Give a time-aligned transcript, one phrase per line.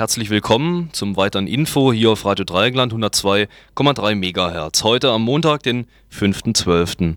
[0.00, 4.82] Herzlich willkommen zum weiteren Info hier auf Radio Dreieckland 102,3 MHz.
[4.82, 7.16] Heute am Montag, den 5.12.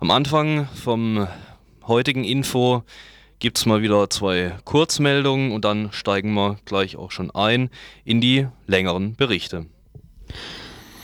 [0.00, 1.26] Am Anfang vom
[1.86, 2.82] heutigen Info
[3.38, 7.70] gibt es mal wieder zwei Kurzmeldungen und dann steigen wir gleich auch schon ein
[8.04, 9.64] in die längeren Berichte.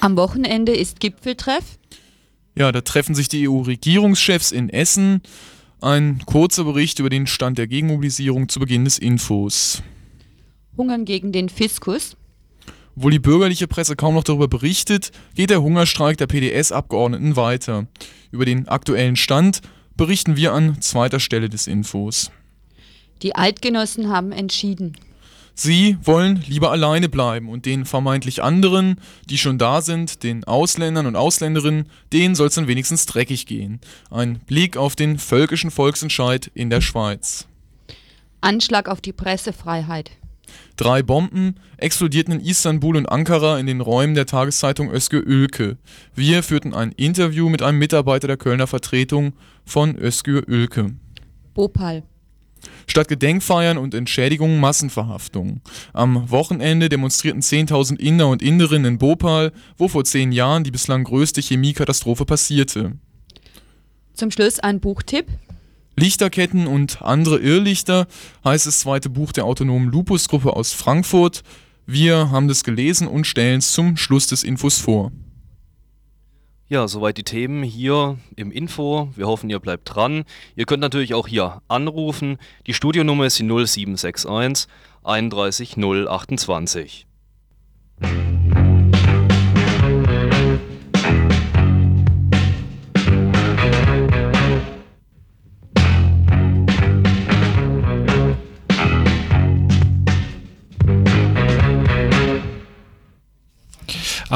[0.00, 1.78] Am Wochenende ist Gipfeltreff.
[2.54, 5.22] Ja, da treffen sich die EU-Regierungschefs in Essen.
[5.80, 9.82] Ein kurzer Bericht über den Stand der Gegenmobilisierung zu Beginn des Infos.
[10.76, 12.16] Hungern gegen den Fiskus.
[12.96, 17.86] Obwohl die bürgerliche Presse kaum noch darüber berichtet, geht der Hungerstreik der PDS-Abgeordneten weiter.
[18.30, 19.60] Über den aktuellen Stand
[19.96, 22.30] berichten wir an zweiter Stelle des Infos.
[23.22, 24.96] Die Eidgenossen haben entschieden.
[25.58, 31.06] Sie wollen lieber alleine bleiben und den vermeintlich anderen, die schon da sind, den Ausländern
[31.06, 33.80] und Ausländerinnen, denen soll es dann wenigstens dreckig gehen.
[34.10, 37.46] Ein Blick auf den völkischen Volksentscheid in der Schweiz.
[38.42, 40.10] Anschlag auf die Pressefreiheit.
[40.76, 45.78] Drei Bomben explodierten in Istanbul und Ankara in den Räumen der Tageszeitung Özgür Ülke.
[46.14, 49.32] Wir führten ein Interview mit einem Mitarbeiter der Kölner Vertretung
[49.64, 50.94] von Özgür Ülke.
[51.54, 52.02] Bhopal.
[52.86, 55.62] Statt Gedenkfeiern und Entschädigungen Massenverhaftungen.
[55.94, 61.04] Am Wochenende demonstrierten 10.000 Inder und Inderinnen in Bhopal, wo vor zehn Jahren die bislang
[61.04, 62.92] größte Chemiekatastrophe passierte.
[64.12, 65.26] Zum Schluss ein Buchtipp.
[65.98, 68.06] Lichterketten und andere Irrlichter
[68.44, 71.42] heißt das zweite Buch der autonomen Lupus-Gruppe aus Frankfurt.
[71.86, 75.10] Wir haben das gelesen und stellen es zum Schluss des Infos vor.
[76.68, 79.08] Ja, soweit die Themen hier im Info.
[79.14, 80.24] Wir hoffen, ihr bleibt dran.
[80.56, 82.38] Ihr könnt natürlich auch hier anrufen.
[82.66, 84.66] Die Studionummer ist die 0761
[85.04, 87.06] 31 028.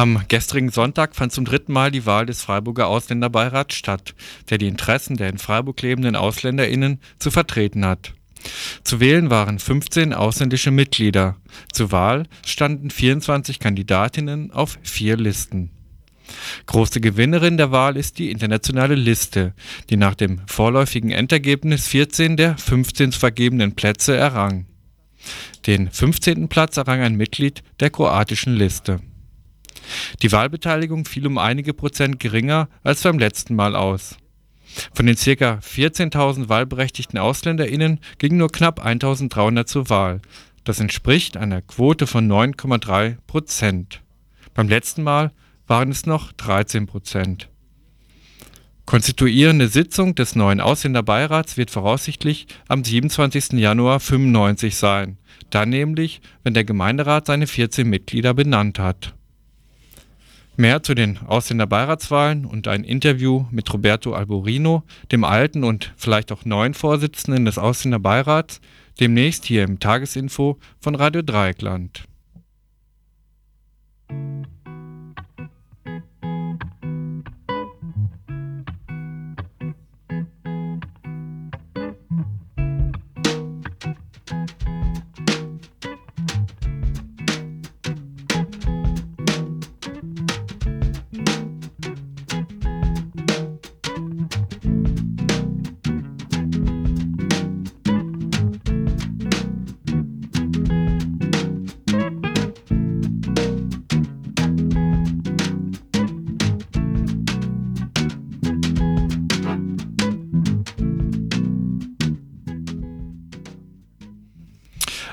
[0.01, 4.15] Am gestrigen Sonntag fand zum dritten Mal die Wahl des Freiburger Ausländerbeirats statt,
[4.49, 8.15] der die Interessen der in Freiburg lebenden AusländerInnen zu vertreten hat.
[8.83, 11.37] Zu wählen waren 15 ausländische Mitglieder.
[11.71, 15.69] Zur Wahl standen 24 Kandidatinnen auf vier Listen.
[16.65, 19.53] Große Gewinnerin der Wahl ist die internationale Liste,
[19.91, 24.65] die nach dem vorläufigen Endergebnis 14 der 15 zu vergebenen Plätze errang.
[25.67, 26.49] Den 15.
[26.49, 29.01] Platz errang ein Mitglied der kroatischen Liste.
[30.23, 34.17] Die Wahlbeteiligung fiel um einige Prozent geringer als beim letzten Mal aus.
[34.95, 35.59] Von den ca.
[35.59, 40.21] 14.000 wahlberechtigten AusländerInnen gingen nur knapp 1.300 zur Wahl.
[40.65, 44.03] Das entspricht einer Quote von 9,3 Prozent.
[44.55, 45.33] Beim letzten Mal
[45.67, 47.49] waren es noch 13 Prozent.
[48.87, 53.53] Konstituierende Sitzung des neuen Ausländerbeirats wird voraussichtlich am 27.
[53.53, 55.17] Januar 95 sein,
[55.51, 59.15] dann nämlich, wenn der Gemeinderat seine 14 Mitglieder benannt hat.
[60.61, 66.45] Mehr zu den Ausländerbeiratswahlen und ein Interview mit Roberto Alborino, dem alten und vielleicht auch
[66.45, 68.61] neuen Vorsitzenden des Ausländerbeirats,
[69.01, 72.10] demnächst hier im Tagesinfo von Radio Dreieckland.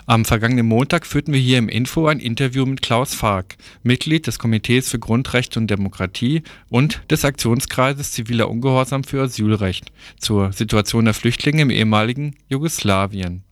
[0.10, 4.40] Am vergangenen Montag führten wir hier im Info ein Interview mit Klaus Fark, Mitglied des
[4.40, 11.14] Komitees für Grundrechte und Demokratie und des Aktionskreises Ziviler Ungehorsam für Asylrecht zur Situation der
[11.14, 13.44] Flüchtlinge im ehemaligen Jugoslawien.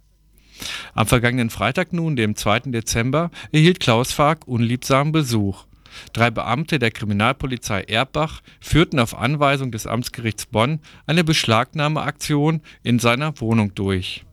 [0.93, 2.71] Am vergangenen Freitag nun, dem 2.
[2.71, 5.65] Dezember, erhielt Klaus Fark unliebsamen Besuch.
[6.13, 13.41] Drei Beamte der Kriminalpolizei Erbach führten auf Anweisung des Amtsgerichts Bonn eine Beschlagnahmeaktion in seiner
[13.41, 14.23] Wohnung durch.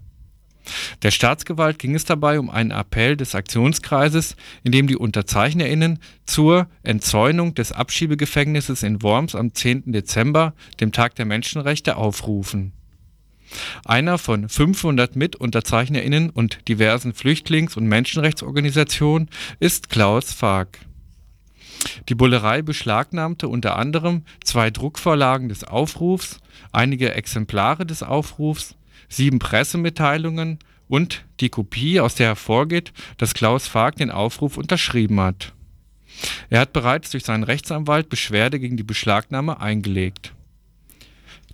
[1.03, 6.69] Der Staatsgewalt ging es dabei um einen Appell des Aktionskreises, in dem die UnterzeichnerInnen zur
[6.83, 9.93] Entzäunung des Abschiebegefängnisses in Worms am 10.
[9.93, 12.73] Dezember, dem Tag der Menschenrechte, aufrufen.
[13.85, 19.29] Einer von 500 MitunterzeichnerInnen und diversen Flüchtlings- und Menschenrechtsorganisationen
[19.61, 20.79] ist Klaus Fark.
[22.09, 26.39] Die Bullerei beschlagnahmte unter anderem zwei Druckvorlagen des Aufrufs,
[26.71, 28.77] einige Exemplare des Aufrufs,
[29.09, 30.59] sieben Pressemitteilungen
[30.89, 35.53] und die Kopie, aus der hervorgeht, dass Klaus Fark den Aufruf unterschrieben hat.
[36.51, 40.35] Er hat bereits durch seinen Rechtsanwalt Beschwerde gegen die Beschlagnahme eingelegt.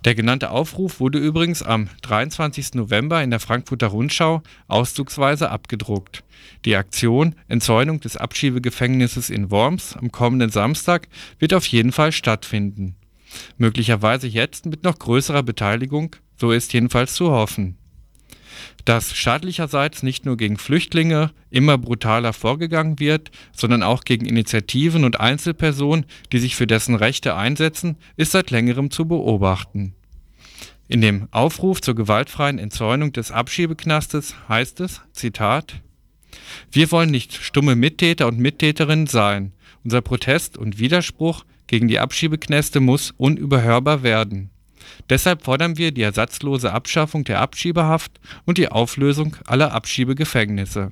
[0.05, 2.75] Der genannte Aufruf wurde übrigens am 23.
[2.75, 6.23] November in der Frankfurter Rundschau auszugsweise abgedruckt.
[6.63, 12.95] Die Aktion Entzäunung des Abschiebegefängnisses in Worms am kommenden Samstag wird auf jeden Fall stattfinden.
[13.57, 17.77] Möglicherweise jetzt mit noch größerer Beteiligung, so ist jedenfalls zu hoffen.
[18.85, 25.19] Dass staatlicherseits nicht nur gegen Flüchtlinge immer brutaler vorgegangen wird, sondern auch gegen Initiativen und
[25.19, 29.93] Einzelpersonen, die sich für dessen Rechte einsetzen, ist seit längerem zu beobachten.
[30.87, 35.81] In dem Aufruf zur gewaltfreien Entzäunung des Abschiebeknastes heißt es, Zitat,
[36.71, 39.53] Wir wollen nicht stumme Mittäter und Mittäterinnen sein.
[39.83, 44.49] Unser Protest und Widerspruch gegen die Abschiebeknäste muss unüberhörbar werden.
[45.09, 50.91] Deshalb fordern wir die ersatzlose Abschaffung der Abschiebehaft und die Auflösung aller Abschiebegefängnisse.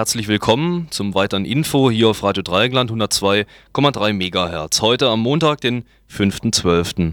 [0.00, 4.80] Herzlich willkommen zum weiteren Info hier auf Radio Dreieckland 102,3 MHz.
[4.80, 7.12] Heute am Montag, den 5.12.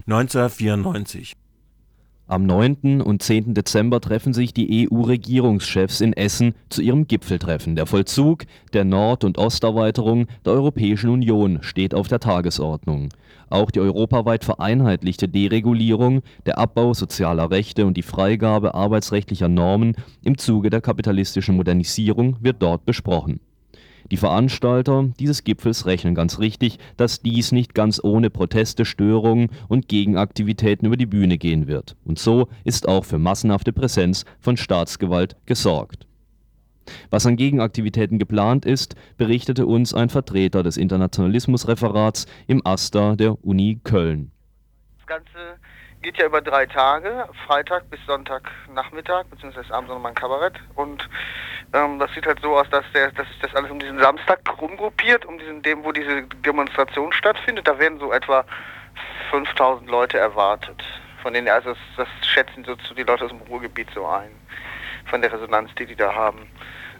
[2.28, 2.30] 1994.
[2.30, 3.00] Am 9.
[3.00, 3.54] und 10.
[3.54, 7.74] Dezember treffen sich die EU-Regierungschefs in Essen zu ihrem Gipfeltreffen.
[7.74, 8.44] Der Vollzug
[8.74, 13.08] der Nord- und Osterweiterung der Europäischen Union steht auf der Tagesordnung.
[13.48, 20.36] Auch die europaweit vereinheitlichte Deregulierung, der Abbau sozialer Rechte und die Freigabe arbeitsrechtlicher Normen im
[20.36, 23.40] Zuge der kapitalistischen Modernisierung wird dort besprochen.
[24.10, 29.88] Die Veranstalter dieses Gipfels rechnen ganz richtig, dass dies nicht ganz ohne Proteste, Störungen und
[29.88, 31.96] Gegenaktivitäten über die Bühne gehen wird.
[32.04, 36.06] Und so ist auch für massenhafte Präsenz von Staatsgewalt gesorgt.
[37.10, 43.80] Was an Gegenaktivitäten geplant ist, berichtete uns ein Vertreter des Internationalismusreferats im AStA der Uni
[43.84, 44.30] Köln.
[44.96, 45.58] Das Ganze
[46.02, 50.54] geht ja über drei Tage, Freitag bis Sonntagnachmittag, beziehungsweise abends nochmal ein Kabarett.
[50.74, 51.08] Und
[51.72, 54.40] ähm, das sieht halt so aus, dass, der, dass sich das alles um diesen Samstag
[54.60, 57.66] rumgruppiert, um diesen, dem, wo diese Demonstration stattfindet.
[57.66, 58.44] Da werden so etwa
[59.30, 60.82] 5000 Leute erwartet.
[61.22, 64.30] Von denen, also das, das schätzen so die Leute aus dem Ruhrgebiet so ein,
[65.06, 66.48] von der Resonanz, die die da haben.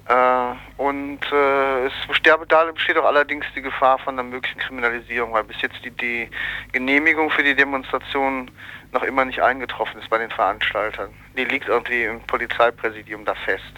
[0.09, 5.45] Äh, und äh, es da besteht auch allerdings die Gefahr von einer möglichen Kriminalisierung, weil
[5.45, 6.31] bis jetzt die, die
[6.73, 8.51] Genehmigung für die Demonstration
[8.93, 11.11] noch immer nicht eingetroffen ist bei den Veranstaltern.
[11.37, 13.75] Die liegt irgendwie im Polizeipräsidium da fest.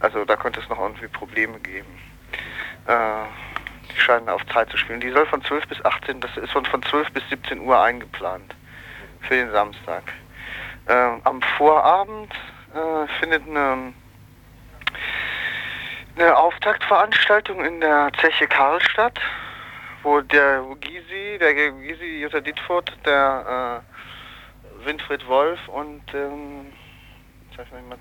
[0.00, 1.98] Also da könnte es noch irgendwie Probleme geben.
[2.86, 3.24] Äh,
[3.94, 5.00] die scheinen auf Zeit zu spielen.
[5.00, 8.54] Die soll von 12 bis 18, das ist von, von 12 bis 17 Uhr eingeplant
[9.22, 10.02] für den Samstag.
[10.86, 10.92] Äh,
[11.24, 12.32] am Vorabend
[12.74, 13.94] äh, findet eine
[16.16, 19.18] eine Auftaktveranstaltung in der Zeche Karlstadt,
[20.02, 24.13] wo der Gysi, der Gysi Jutta Dietfurt, der äh,
[24.84, 26.72] Winfried Wolf und ähm,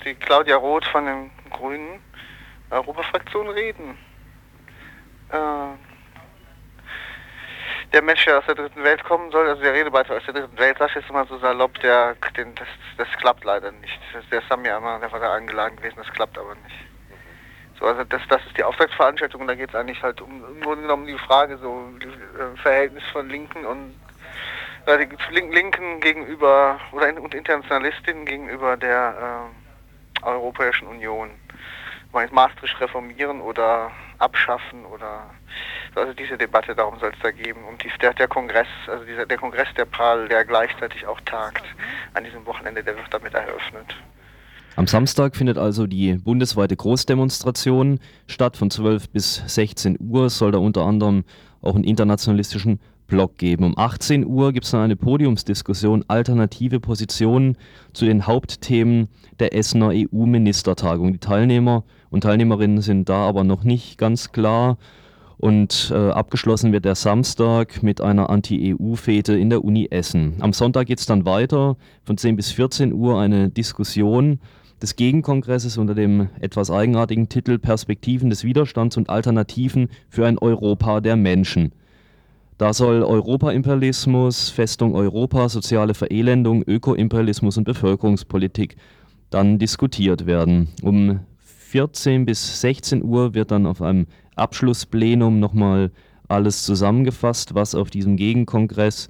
[0.06, 2.02] die Claudia Roth von den Grünen
[2.70, 3.98] Europafraktion reden.
[5.30, 5.78] Äh,
[7.94, 10.58] der Mensch, der aus der dritten Welt kommen soll, also der Redebeitrag aus der dritten
[10.58, 14.00] Welt, sag ich jetzt mal so salopp, der, den, das, das klappt leider nicht.
[14.32, 16.75] Der mir immer, der war da eingeladen gewesen, das klappt aber nicht.
[17.80, 20.62] So, also das, das ist die Auftragsveranstaltung und da geht es eigentlich halt um im
[20.62, 23.96] Grunde genommen die Frage, so äh, Verhältnis von Linken und
[24.86, 29.52] äh, Linken gegenüber oder und Internationalistinnen gegenüber der
[30.22, 31.30] äh, Europäischen Union.
[32.32, 35.32] Maastricht reformieren oder abschaffen oder
[35.96, 37.62] also diese Debatte darum soll es da geben.
[37.70, 41.63] Und die, der, der Kongress, also dieser, der Kongress der PRAL, der gleichzeitig auch tagt
[42.13, 43.96] an diesem Wochenende, der wird damit eröffnet.
[44.75, 48.58] Am Samstag findet also die bundesweite Großdemonstration statt.
[48.58, 51.25] Von 12 bis 16 Uhr soll da unter anderem
[51.62, 52.80] auch einen internationalistischen
[53.13, 53.63] Block geben.
[53.63, 57.58] Um 18 Uhr gibt es dann eine Podiumsdiskussion, alternative Positionen
[57.93, 61.13] zu den Hauptthemen der Essener EU-Ministertagung.
[61.13, 64.79] Die Teilnehmer und Teilnehmerinnen sind da aber noch nicht ganz klar.
[65.38, 70.38] Und äh, abgeschlossen wird der Samstag mit einer Anti-EU-Fete in der Uni Essen.
[70.39, 74.39] Am Sonntag geht es dann weiter, von 10 bis 14 Uhr eine Diskussion
[74.82, 81.00] des Gegenkongresses unter dem etwas eigenartigen Titel Perspektiven des Widerstands und Alternativen für ein Europa
[81.00, 81.74] der Menschen.
[82.63, 88.77] Da soll Europaimperialismus, Festung Europa, soziale Verelendung, Ökoimperialismus und Bevölkerungspolitik
[89.29, 90.70] dann diskutiert werden.
[90.82, 95.91] Um 14 bis 16 Uhr wird dann auf einem Abschlussplenum nochmal
[96.29, 99.10] alles zusammengefasst, was auf diesem Gegenkongress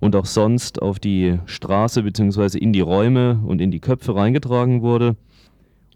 [0.00, 2.58] und auch sonst auf die Straße bzw.
[2.58, 5.14] in die Räume und in die Köpfe reingetragen wurde.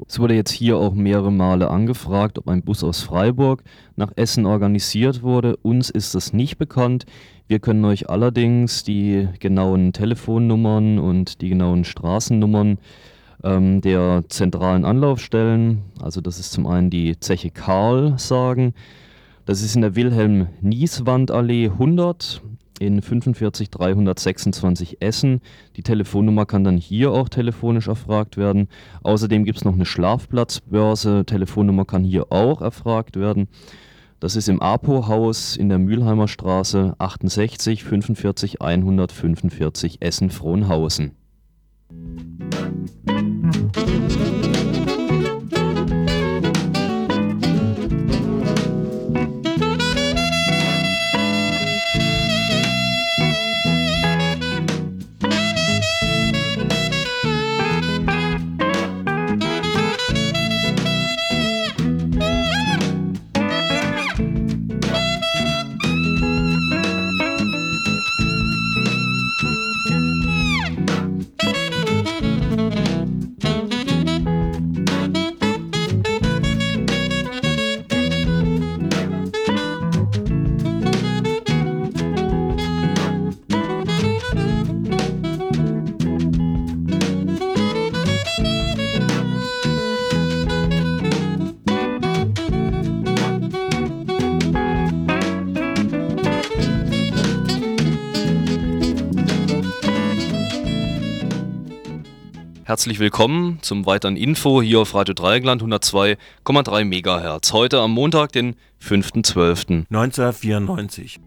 [0.09, 3.62] Es wurde jetzt hier auch mehrere Male angefragt, ob ein Bus aus Freiburg
[3.97, 5.56] nach Essen organisiert wurde.
[5.56, 7.06] Uns ist das nicht bekannt.
[7.47, 12.78] Wir können euch allerdings die genauen Telefonnummern und die genauen Straßennummern
[13.44, 18.75] ähm, der zentralen Anlaufstellen, also das ist zum einen die Zeche Karl, sagen.
[19.44, 22.42] Das ist in der Wilhelm-Nieswand-Allee 100
[22.79, 25.41] in 45 326 Essen.
[25.76, 28.69] Die Telefonnummer kann dann hier auch telefonisch erfragt werden.
[29.02, 31.25] Außerdem gibt es noch eine Schlafplatzbörse.
[31.26, 33.49] Telefonnummer kann hier auch erfragt werden.
[34.21, 41.11] Das ist im APO-Haus in der Mülheimer Straße 68 45 145 Essen-Frohnhausen.
[102.73, 107.52] Herzlich willkommen zum weiteren Info hier auf Radio Dreieckland 102,3 MHz.
[107.52, 109.85] Heute am Montag, den 5.12.
[109.91, 111.21] 1994.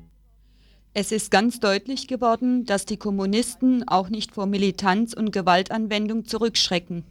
[0.95, 7.03] Es ist ganz deutlich geworden, dass die Kommunisten auch nicht vor Militanz und Gewaltanwendung zurückschrecken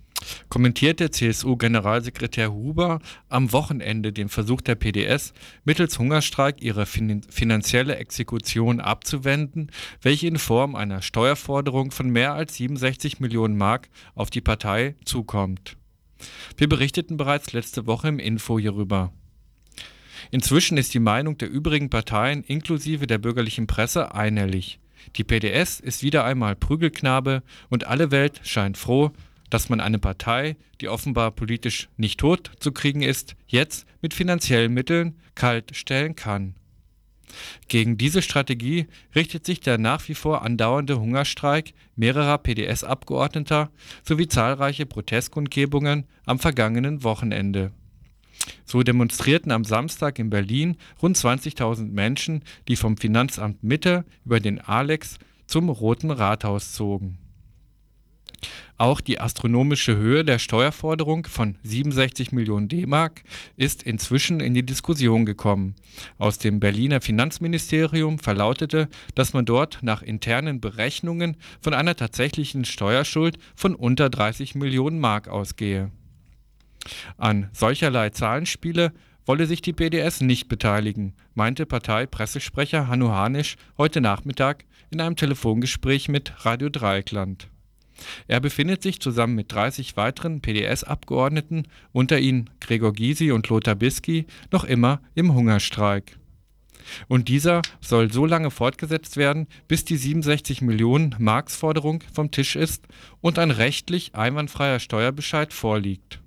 [0.48, 5.32] kommentierte CSU-Generalsekretär Huber am Wochenende den Versuch der PDS,
[5.64, 9.70] mittels Hungerstreik ihre fin finanzielle Exekution abzuwenden,
[10.02, 15.76] welche in Form einer Steuerforderung von mehr als 67 Millionen Mark auf die Partei zukommt.
[16.56, 19.12] Wir berichteten bereits letzte Woche im Info hierüber.
[20.30, 24.80] Inzwischen ist die Meinung der übrigen Parteien inklusive der bürgerlichen Presse einhellig.
[25.16, 29.12] Die PDS ist wieder einmal Prügelknabe und alle Welt scheint froh,
[29.54, 34.74] dass man eine Partei, die offenbar politisch nicht tot zu kriegen ist, jetzt mit finanziellen
[34.74, 36.56] Mitteln kalt stellen kann.
[37.68, 43.70] Gegen diese Strategie richtet sich der nach wie vor andauernde Hungerstreik mehrerer PDS-Abgeordneter
[44.02, 47.70] sowie zahlreiche Protestkundgebungen am vergangenen Wochenende.
[48.64, 54.58] So demonstrierten am Samstag in Berlin rund 20.000 Menschen, die vom Finanzamt Mitte über den
[54.60, 57.20] Alex zum Roten Rathaus zogen
[58.76, 63.22] auch die astronomische Höhe der Steuerforderung von 67 Millionen D-Mark
[63.56, 65.74] ist inzwischen in die Diskussion gekommen.
[66.18, 73.38] Aus dem Berliner Finanzministerium verlautete, dass man dort nach internen Berechnungen von einer tatsächlichen Steuerschuld
[73.54, 75.90] von unter 30 Millionen Mark ausgehe.
[77.16, 78.92] An solcherlei Zahlenspiele
[79.26, 86.08] wolle sich die PDS nicht beteiligen, meinte Parteipressesprecher Hanno Hanisch heute Nachmittag in einem Telefongespräch
[86.08, 87.48] mit Radio Dreieckland.
[88.26, 94.26] Er befindet sich zusammen mit 30 weiteren PDS-Abgeordneten, unter ihnen Gregor Gysi und Lothar Bisky,
[94.50, 96.18] noch immer im Hungerstreik.
[97.08, 102.86] Und dieser soll so lange fortgesetzt werden, bis die 67 Millionen Marks-Forderung vom Tisch ist
[103.20, 106.20] und ein rechtlich einwandfreier Steuerbescheid vorliegt.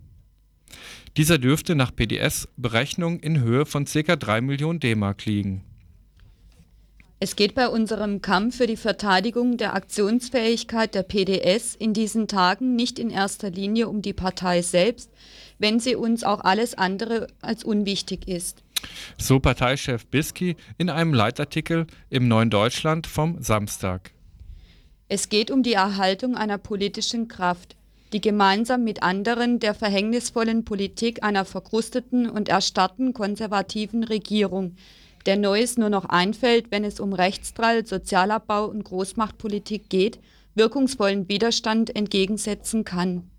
[1.15, 4.15] Dieser dürfte nach PDS-Berechnung in Höhe von ca.
[4.15, 5.63] 3 Millionen D-Mark liegen.
[7.19, 12.75] Es geht bei unserem Kampf für die Verteidigung der Aktionsfähigkeit der PDS in diesen Tagen
[12.75, 15.09] nicht in erster Linie um die Partei selbst,
[15.57, 18.61] wenn sie uns auch alles andere als unwichtig ist.
[19.17, 24.11] So Parteichef Bisky in einem Leitartikel im Neuen Deutschland vom Samstag.
[25.09, 27.75] Es geht um die Erhaltung einer politischen Kraft,
[28.13, 34.75] die gemeinsam mit anderen der verhängnisvollen Politik einer verkrusteten und erstarrten konservativen Regierung,
[35.27, 40.19] der Neues nur noch einfällt, wenn es um Rechtsdrall, Sozialabbau und Großmachtpolitik geht,
[40.55, 43.29] wirkungsvollen Widerstand entgegensetzen kann.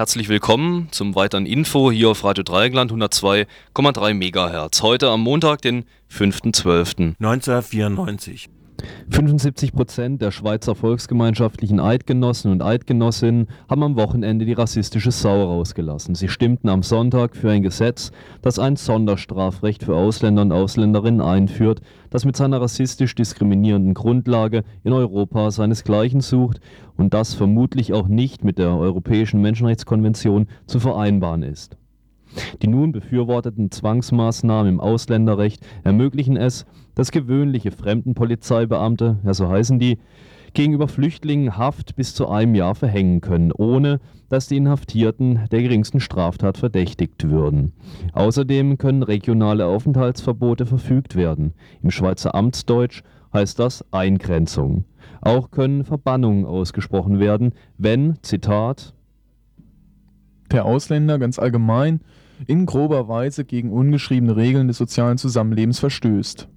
[0.00, 4.80] Herzlich willkommen zum weiteren Info hier auf Radio Dreieckland 102,3 MHz.
[4.80, 7.16] Heute am Montag, den 5.12.
[8.80, 9.10] 1994.
[9.30, 16.14] 75 Prozent der Schweizer volksgemeinschaftlichen Eidgenossen und Eidgenossinnen haben am Wochenende die rassistische Sau rausgelassen.
[16.14, 18.12] Sie stimmten am Sonntag für ein Gesetz,
[18.42, 24.92] das ein Sonderstrafrecht für Ausländer und Ausländerinnen einführt, das mit seiner rassistisch diskriminierenden Grundlage in
[24.92, 26.60] Europa seinesgleichen sucht
[26.96, 31.79] und das vermutlich auch nicht mit der Europäischen Menschenrechtskonvention zu vereinbaren ist.
[32.62, 39.98] Die nun befürworteten Zwangsmaßnahmen im Ausländerrecht ermöglichen es, dass gewöhnliche Fremdenpolizeibeamte, ja so heißen die,
[40.52, 46.00] gegenüber Flüchtlingen Haft bis zu einem Jahr verhängen können, ohne dass die Inhaftierten der geringsten
[46.00, 47.72] Straftat verdächtigt würden.
[48.12, 51.54] Außerdem können regionale Aufenthaltsverbote verfügt werden.
[51.82, 54.84] Im Schweizer Amtsdeutsch heißt das Eingrenzung.
[55.20, 58.94] Auch können Verbannungen ausgesprochen werden, wenn, Zitat,
[60.50, 62.00] der Ausländer ganz allgemein
[62.46, 66.48] in grober Weise gegen ungeschriebene Regeln des sozialen Zusammenlebens verstößt.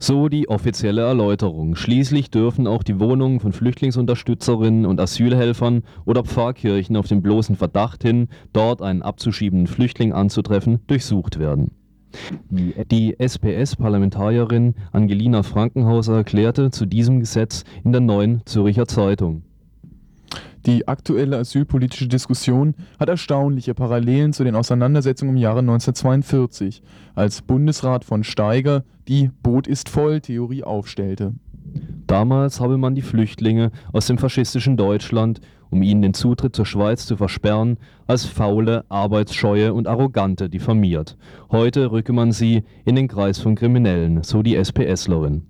[0.00, 1.74] So die offizielle Erläuterung.
[1.74, 8.02] Schließlich dürfen auch die Wohnungen von Flüchtlingsunterstützerinnen und Asylhelfern oder Pfarrkirchen auf den bloßen Verdacht
[8.02, 11.72] hin, dort einen abzuschiebenden Flüchtling anzutreffen, durchsucht werden.
[12.50, 19.42] Die SPS-Parlamentarierin Angelina Frankenhauser erklärte zu diesem Gesetz in der Neuen Zürcher Zeitung.
[20.66, 26.82] Die aktuelle asylpolitische Diskussion hat erstaunliche Parallelen zu den Auseinandersetzungen im Jahre 1942,
[27.14, 31.32] als Bundesrat von Steiger die Boot ist voll Theorie aufstellte.
[32.06, 37.06] Damals habe man die Flüchtlinge aus dem faschistischen Deutschland, um ihnen den Zutritt zur Schweiz
[37.06, 41.16] zu versperren, als faule, arbeitsscheue und arrogante diffamiert.
[41.50, 45.47] Heute rücke man sie in den Kreis von Kriminellen, so die SPSlerin.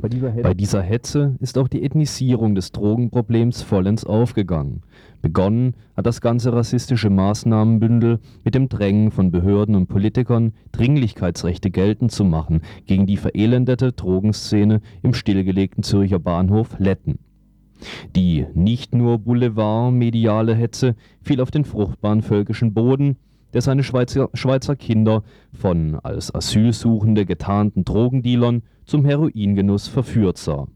[0.00, 4.82] Bei dieser, Bei dieser Hetze ist auch die Ethnisierung des Drogenproblems vollends aufgegangen.
[5.22, 12.12] Begonnen hat das ganze rassistische Maßnahmenbündel mit dem Drängen von Behörden und Politikern, Dringlichkeitsrechte geltend
[12.12, 17.18] zu machen gegen die verelendete Drogenszene im stillgelegten Zürcher Bahnhof Letten.
[18.16, 23.16] Die nicht nur boulevardmediale Hetze fiel auf den fruchtbaren völkischen Boden,
[23.52, 30.66] der seine Schweizer, Schweizer Kinder von als Asylsuchende getarnten Drogendealern zum Heroingenuss verführt sah.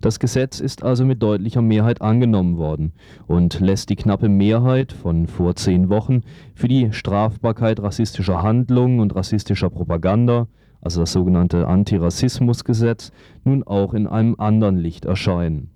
[0.00, 2.92] Das Gesetz ist also mit deutlicher Mehrheit angenommen worden
[3.28, 6.22] und lässt die knappe Mehrheit von vor zehn Wochen
[6.56, 10.48] für die Strafbarkeit rassistischer Handlungen und rassistischer Propaganda,
[10.80, 13.12] also das sogenannte Antirassismusgesetz,
[13.44, 15.71] nun auch in einem anderen Licht erscheinen.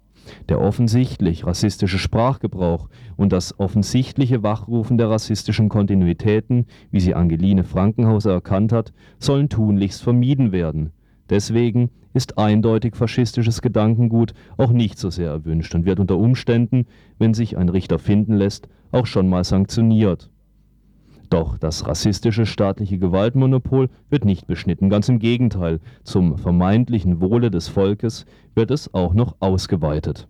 [0.49, 8.33] Der offensichtlich rassistische Sprachgebrauch und das offensichtliche Wachrufen der rassistischen Kontinuitäten, wie sie Angeline Frankenhauser
[8.33, 10.93] erkannt hat, sollen tunlichst vermieden werden.
[11.29, 16.87] Deswegen ist eindeutig faschistisches Gedankengut auch nicht so sehr erwünscht und wird unter Umständen,
[17.19, 20.31] wenn sich ein Richter finden lässt, auch schon mal sanktioniert.
[21.31, 27.69] Doch das rassistische staatliche Gewaltmonopol wird nicht beschnitten, ganz im Gegenteil, zum vermeintlichen Wohle des
[27.69, 30.29] Volkes wird es auch noch ausgeweitet.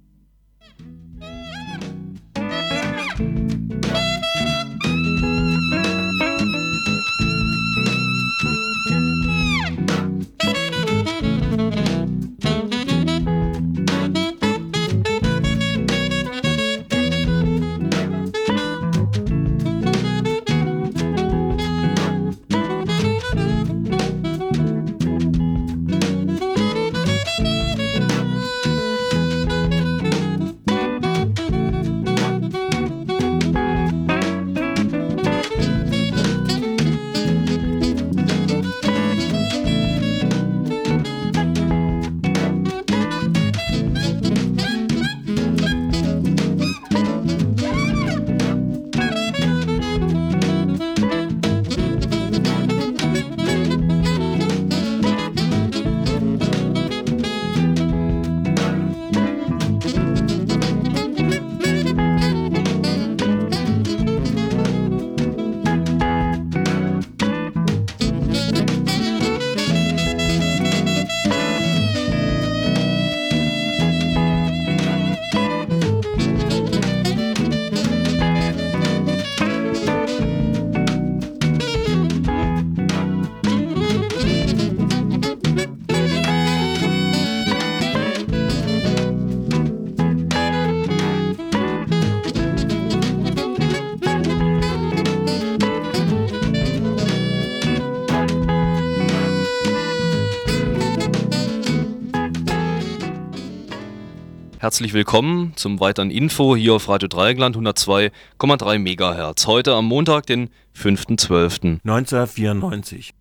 [104.66, 109.46] Herzlich willkommen zum weiteren Info hier auf Radio Dreieckland 102,3 MHz.
[109.46, 111.78] Heute am Montag, den 5.12.
[111.84, 113.14] 1994.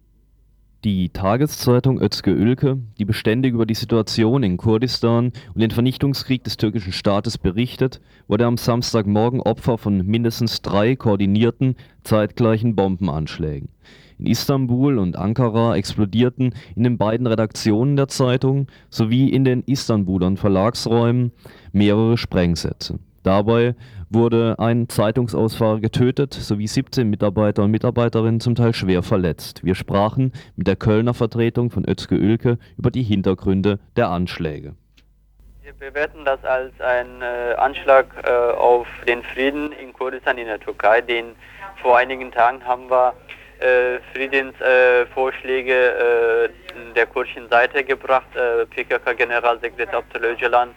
[0.84, 6.58] Die Tageszeitung Özge Ülke, die beständig über die Situation in Kurdistan und den Vernichtungskrieg des
[6.58, 13.69] türkischen Staates berichtet, wurde am Samstagmorgen Opfer von mindestens drei koordinierten, zeitgleichen Bombenanschlägen.
[14.17, 20.36] In Istanbul und Ankara explodierten in den beiden Redaktionen der Zeitung sowie in den Istanbuler
[20.38, 21.32] Verlagsräumen
[21.71, 22.99] mehrere Sprengsätze.
[23.23, 23.75] Dabei
[24.10, 29.63] wurde ein Zeitungsausfahrer getötet sowie 17 Mitarbeiter und Mitarbeiterinnen zum Teil schwer verletzt.
[29.63, 34.75] Wir sprachen mit der Kölner Vertretung von Özge Ülke über die Hintergründe der Anschläge.
[35.63, 40.60] Wir bewerten das als einen äh, Anschlag äh, auf den Frieden in Kurdistan in der
[40.60, 41.25] Türkei, den
[41.82, 43.13] vor einigen Tagen haben wir
[44.13, 50.76] Friedensvorschläge äh, der kurdischen Seite gebracht, äh, PKK-Generalsekretär Abdullah Öcalan.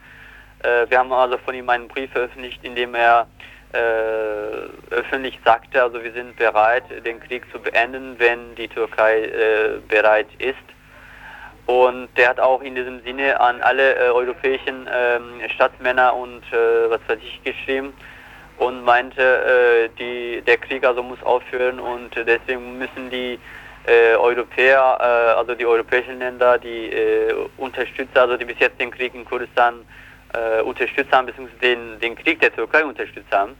[0.62, 3.27] Äh, wir haben also von ihm einen Brief veröffentlicht, in dem er
[3.73, 9.79] äh, öffentlich sagte, also wir sind bereit, den Krieg zu beenden, wenn die Türkei äh,
[9.88, 10.57] bereit ist.
[11.67, 17.19] Und der hat auch in diesem Sinne an alle europäischen ähm, Staatsmänner und was weiß
[17.23, 17.93] ich geschrieben,
[18.59, 23.38] und meinte, äh, die, der Krieg also muss aufhören und deswegen müssen die
[23.87, 28.90] äh, Europäer, äh, also die europäischen Länder, die äh, Unterstützer, also die bis jetzt den
[28.90, 29.85] Krieg in Kurdistan
[30.35, 33.55] äh, unterstützt haben, beziehungsweise den, den Krieg der Türkei unterstützt haben,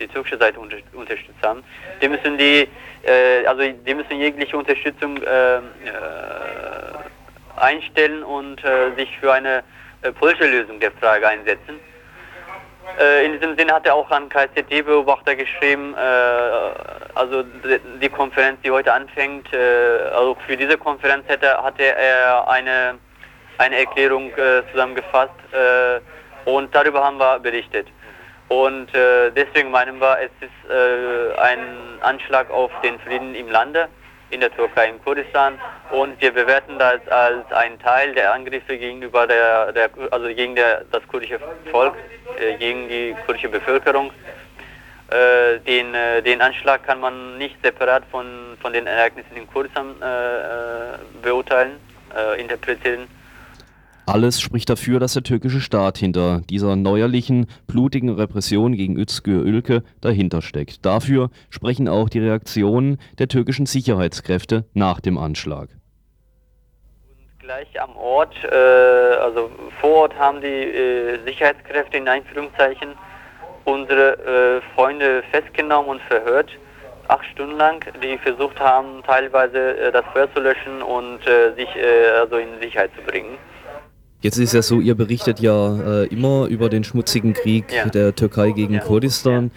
[0.00, 1.62] die türkische Seite unter, unterstützt haben,
[2.02, 2.68] die müssen die,
[3.02, 5.18] äh, also die müssen jegliche Unterstützung
[7.56, 8.62] einstellen und
[8.96, 9.62] sich für eine
[10.18, 11.78] politische Lösung der Frage einsetzen.
[12.98, 16.00] Äh, in diesem Sinne hat er auch an KZD-Beobachter geschrieben, äh,
[17.14, 17.44] also
[18.00, 22.98] die Konferenz, die heute anfängt, äh, also für diese Konferenz hätte, hatte er eine,
[23.58, 26.00] eine Erklärung äh, zusammengefasst äh,
[26.48, 27.86] und darüber haben wir berichtet.
[28.48, 31.60] Und äh, deswegen meinen wir, es ist ein
[32.00, 33.88] Anschlag auf den Frieden im Lande
[34.30, 35.58] in der Türkei, in Kurdistan.
[35.90, 40.84] Und wir bewerten das als einen Teil der Angriffe gegenüber der, der also gegen der,
[40.92, 41.38] das kurdische
[41.70, 41.94] Volk,
[42.38, 44.12] äh, gegen die kurdische Bevölkerung.
[45.10, 49.96] Äh, den, äh, den Anschlag kann man nicht separat von, von den Ereignissen in Kurdistan
[50.00, 51.80] äh, äh, beurteilen,
[52.16, 53.08] äh, interpretieren.
[54.12, 59.84] Alles spricht dafür, dass der türkische Staat hinter dieser neuerlichen, blutigen Repression gegen Özgür Ülke
[60.00, 60.84] dahinter steckt.
[60.84, 65.68] Dafür sprechen auch die Reaktionen der türkischen Sicherheitskräfte nach dem Anschlag.
[67.38, 69.48] Gleich am Ort, äh, also
[69.80, 72.88] vor Ort haben die äh, Sicherheitskräfte in Einführungszeichen
[73.64, 76.50] unsere äh, Freunde festgenommen und verhört
[77.06, 81.68] acht Stunden lang, die versucht haben, teilweise äh, das Feuer zu löschen und äh, sich
[81.76, 83.38] äh, also in Sicherheit zu bringen.
[84.22, 87.86] Jetzt ist ja so, ihr berichtet ja äh, immer über den schmutzigen Krieg ja.
[87.86, 88.80] der Türkei gegen ja.
[88.80, 89.50] Kurdistan.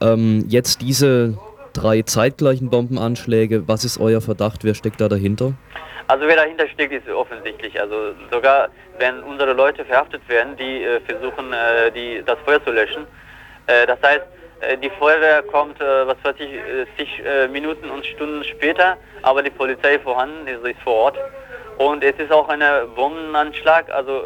[0.00, 1.36] Ähm, jetzt diese
[1.74, 3.68] drei zeitgleichen Bombenanschläge.
[3.68, 4.64] Was ist euer Verdacht?
[4.64, 5.52] Wer steckt da dahinter?
[6.08, 7.78] Also wer dahinter steckt, ist offensichtlich.
[7.80, 12.70] Also sogar wenn unsere Leute verhaftet werden, die äh, versuchen, äh, die, das Feuer zu
[12.70, 13.06] löschen.
[13.66, 14.24] Äh, das heißt,
[14.60, 16.50] äh, die Feuerwehr kommt, äh, was weiß ich,
[16.96, 21.16] zig Minuten und Stunden später, aber die Polizei vorhanden ist, ist vor Ort.
[21.78, 22.62] Und es ist auch ein
[22.94, 24.22] Bombenanschlag, also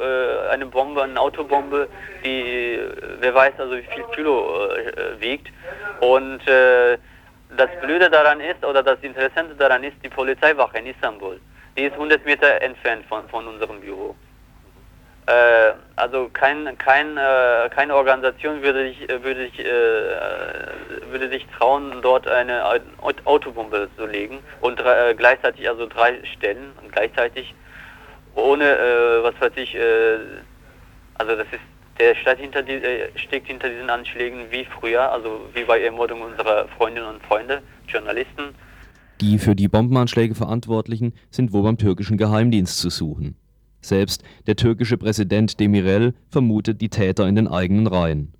[0.50, 1.88] eine Bombe, eine Autobombe,
[2.24, 2.78] die,
[3.18, 4.68] wer weiß also wie viel Kilo
[5.18, 5.48] wiegt.
[6.00, 11.40] Und das Blöde daran ist, oder das Interessante daran ist, die Polizeiwache in Istanbul.
[11.76, 14.14] Die ist 100 Meter entfernt von, von unserem Büro.
[15.30, 21.46] Äh, also kein, kein, äh, keine Organisation würde sich, äh, würde, sich, äh, würde sich
[21.56, 22.64] trauen, dort eine
[23.24, 27.54] Autobombe zu legen und äh, gleichzeitig also drei Stellen gleichzeitig
[28.34, 29.76] ohne äh, was weiß ich,
[31.14, 31.60] also das ist
[31.98, 32.80] der Staat hinter die,
[33.16, 38.54] steckt hinter diesen Anschlägen wie früher, also wie bei Ermordung unserer Freundinnen und Freunde, Journalisten.
[39.20, 43.36] Die für die Bombenanschläge Verantwortlichen sind wohl beim türkischen Geheimdienst zu suchen.
[43.80, 48.34] Selbst der türkische Präsident Demirel vermutet die Täter in den eigenen Reihen.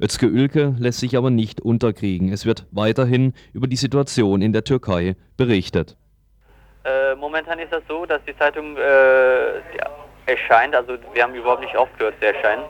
[0.00, 2.32] Özge Ülke lässt sich aber nicht unterkriegen.
[2.32, 5.96] Es wird weiterhin über die Situation in der Türkei berichtet.
[6.84, 9.60] Äh, momentan ist das so, dass die Zeitung äh,
[10.26, 12.64] erscheint, also wir haben überhaupt nicht aufgehört zu erscheinen.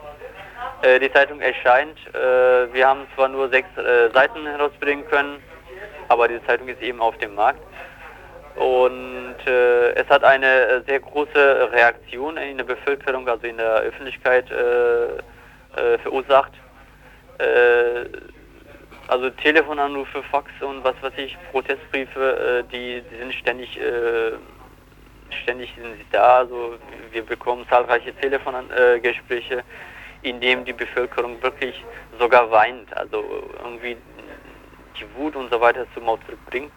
[0.81, 5.37] Äh, die Zeitung erscheint, äh, wir haben zwar nur sechs äh, Seiten herausbringen können,
[6.07, 7.59] aber die Zeitung ist eben auf dem Markt.
[8.55, 13.75] Und äh, es hat eine äh, sehr große Reaktion in der Bevölkerung, also in der
[13.77, 15.05] Öffentlichkeit äh,
[15.79, 16.51] äh, verursacht.
[17.37, 18.05] Äh,
[19.07, 23.79] also Telefonanrufe, Fax und was weiß ich, Protestbriefe, äh, die, die, sind ständig,
[25.43, 26.39] ständig sind sie da.
[26.39, 26.75] Also
[27.11, 29.63] wir bekommen zahlreiche Telefongespräche,
[30.21, 31.83] in denen die Bevölkerung wirklich
[32.19, 33.23] sogar weint, also
[33.63, 33.97] irgendwie
[34.97, 36.71] die Wut und so weiter zum Ausdruck bringt.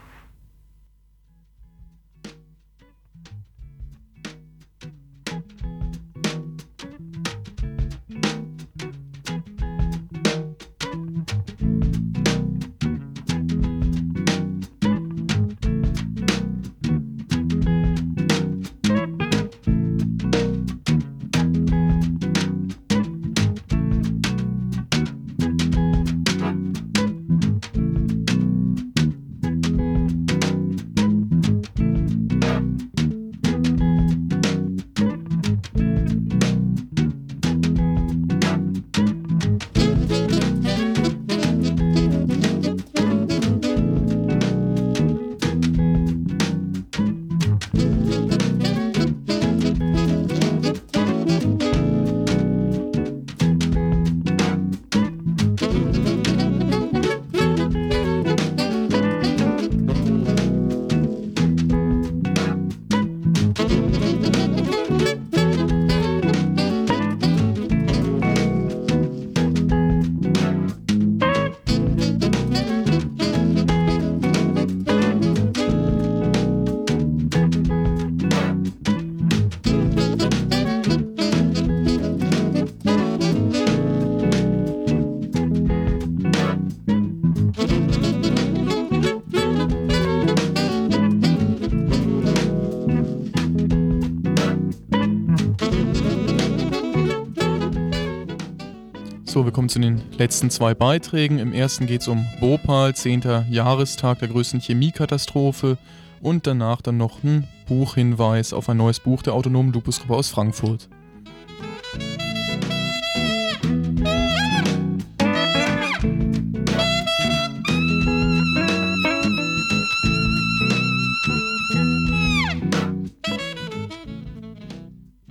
[99.54, 101.38] Kommen zu den letzten zwei Beiträgen.
[101.38, 103.44] Im ersten geht es um Bhopal, 10.
[103.50, 105.78] Jahrestag der größten Chemiekatastrophe
[106.20, 110.88] und danach dann noch ein Buchhinweis auf ein neues Buch der autonomen Lupusgruppe aus Frankfurt.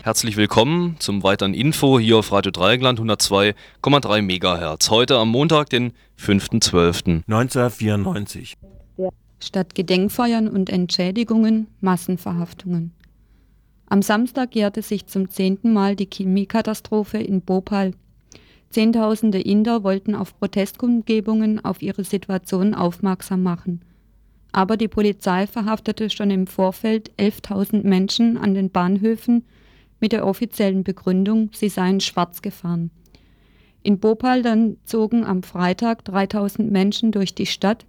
[0.05, 4.89] Herzlich willkommen zum weiteren Info hier auf Radio Dreieckland 102,3 MHz.
[4.89, 8.55] Heute am Montag, den 5.12.1994.
[9.39, 12.91] Statt Gedenkfeiern und Entschädigungen Massenverhaftungen.
[13.85, 17.93] Am Samstag jährte sich zum zehnten Mal die Chemiekatastrophe in Bhopal.
[18.71, 23.79] Zehntausende Inder wollten auf Protestkundgebungen auf ihre Situation aufmerksam machen.
[24.51, 29.45] Aber die Polizei verhaftete schon im Vorfeld 11.000 Menschen an den Bahnhöfen
[30.03, 32.91] mit der offiziellen Begründung, sie seien schwarz gefahren.
[33.83, 37.85] In Bhopal dann zogen am Freitag 3000 Menschen durch die Stadt,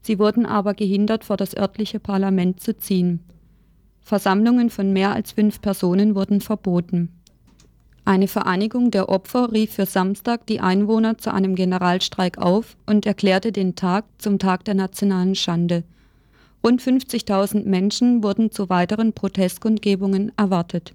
[0.00, 3.20] sie wurden aber gehindert, vor das örtliche Parlament zu ziehen.
[4.00, 7.10] Versammlungen von mehr als fünf Personen wurden verboten.
[8.06, 13.52] Eine Vereinigung der Opfer rief für Samstag die Einwohner zu einem Generalstreik auf und erklärte
[13.52, 15.84] den Tag zum Tag der nationalen Schande.
[16.64, 20.94] Rund 50.000 Menschen wurden zu weiteren Protestkundgebungen erwartet.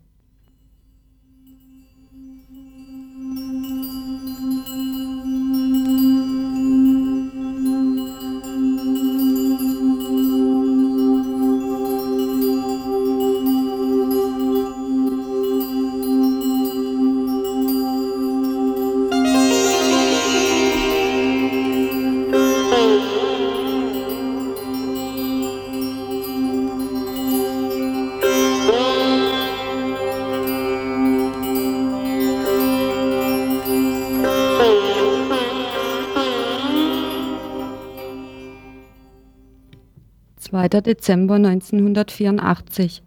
[40.81, 43.03] Dezember 1984.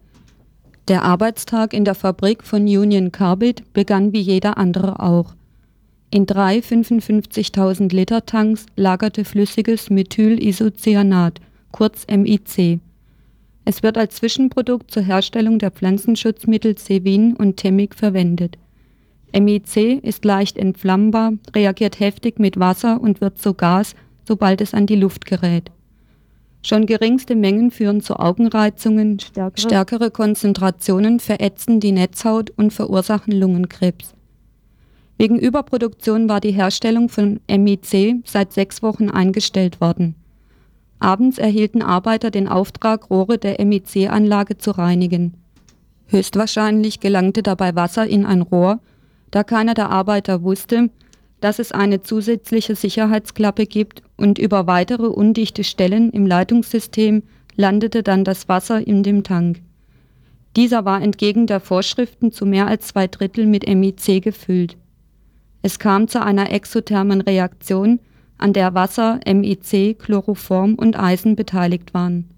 [0.87, 5.35] Der Arbeitstag in der Fabrik von Union Carbide begann wie jeder andere auch.
[6.09, 12.79] In drei 55.000 Liter Tanks lagerte flüssiges Methylisocyanat, kurz MIC.
[13.65, 18.57] Es wird als Zwischenprodukt zur Herstellung der Pflanzenschutzmittel Sevin und Temic verwendet.
[19.37, 23.93] MIC ist leicht entflammbar, reagiert heftig mit Wasser und wird zu Gas,
[24.25, 25.71] sobald es an die Luft gerät.
[26.63, 34.13] Schon geringste Mengen führen zu Augenreizungen, stärkere, stärkere Konzentrationen verätzen die Netzhaut und verursachen Lungenkrebs.
[35.17, 40.15] Wegen Überproduktion war die Herstellung von MIC seit sechs Wochen eingestellt worden.
[40.99, 45.33] Abends erhielten Arbeiter den Auftrag, Rohre der MIC-Anlage zu reinigen.
[46.07, 48.79] Höchstwahrscheinlich gelangte dabei Wasser in ein Rohr,
[49.31, 50.89] da keiner der Arbeiter wusste,
[51.39, 57.23] dass es eine zusätzliche Sicherheitsklappe gibt und über weitere undichte Stellen im Leitungssystem
[57.55, 59.61] landete dann das Wasser in dem Tank.
[60.55, 64.77] Dieser war entgegen der Vorschriften zu mehr als zwei Drittel mit MiC gefüllt.
[65.61, 67.99] Es kam zu einer exothermen Reaktion,
[68.37, 72.29] an der Wasser, MiC, Chloroform und Eisen beteiligt waren.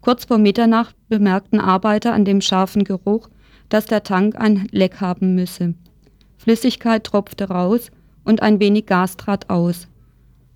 [0.00, 3.28] Kurz vor Mitternacht bemerkten Arbeiter an dem scharfen Geruch,
[3.68, 5.74] dass der Tank ein Leck haben müsse.
[6.38, 7.90] Flüssigkeit tropfte raus
[8.24, 9.88] und ein wenig Gas trat aus.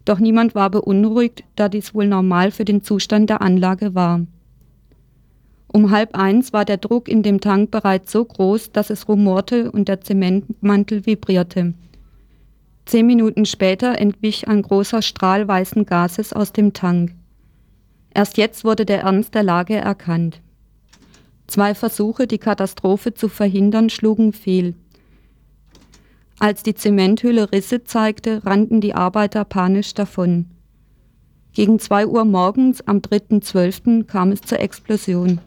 [0.04, 4.26] Doch niemand war beunruhigt, da dies wohl normal für den Zustand der Anlage war.
[5.66, 9.72] Um halb eins war der Druck in dem Tank bereits so groß, dass es rumorte
[9.72, 11.74] und der Zementmantel vibrierte.
[12.86, 17.14] Zehn Minuten später entwich ein großer Strahl weißen Gases aus dem Tank.
[18.12, 20.40] Erst jetzt wurde der Ernst der Lage erkannt.
[21.46, 24.74] Zwei Versuche, die Katastrophe zu verhindern, schlugen fehl.
[26.44, 30.44] Als die Zementhülle Risse zeigte, rannten die Arbeiter panisch davon.
[31.54, 34.04] Gegen zwei Uhr morgens am 3.12.
[34.04, 35.40] kam es zur Explosion.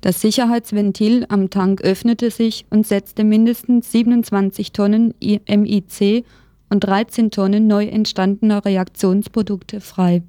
[0.00, 6.24] Das Sicherheitsventil am Tank öffnete sich und setzte mindestens 27 Tonnen MIC
[6.70, 10.22] und 13 Tonnen neu entstandener Reaktionsprodukte frei.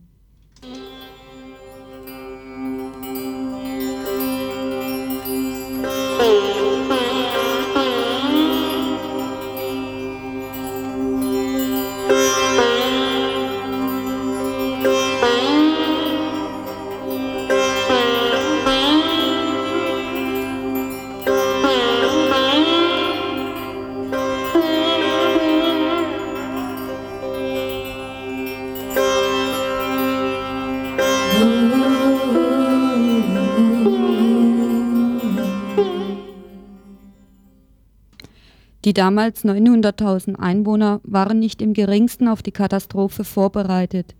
[38.89, 44.15] Die damals 900.000 Einwohner waren nicht im geringsten auf die Katastrophe vorbereitet.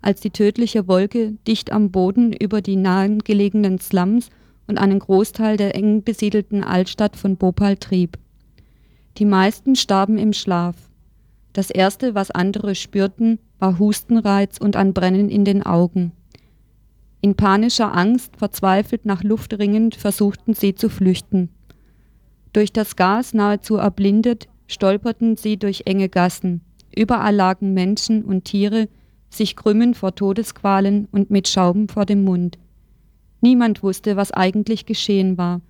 [0.00, 4.28] Als die tödliche Wolke dicht am Boden über die nahegelegenen Slums
[4.68, 8.16] und einen Großteil der eng besiedelten Altstadt von Bhopal trieb.
[9.18, 10.76] Die meisten starben im Schlaf.
[11.52, 16.12] Das erste, was andere spürten, war Hustenreiz und ein Brennen in den Augen.
[17.22, 21.48] In panischer Angst, verzweifelt nach Luft ringend, versuchten sie zu flüchten.
[22.52, 26.60] Durch das Gas nahezu erblindet, stolperten sie durch enge Gassen.
[26.94, 28.88] Überall lagen Menschen und Tiere,
[29.30, 32.58] sich krümmen vor Todesqualen und mit Schaum vor dem Mund.
[33.40, 35.62] Niemand wusste, was eigentlich geschehen war.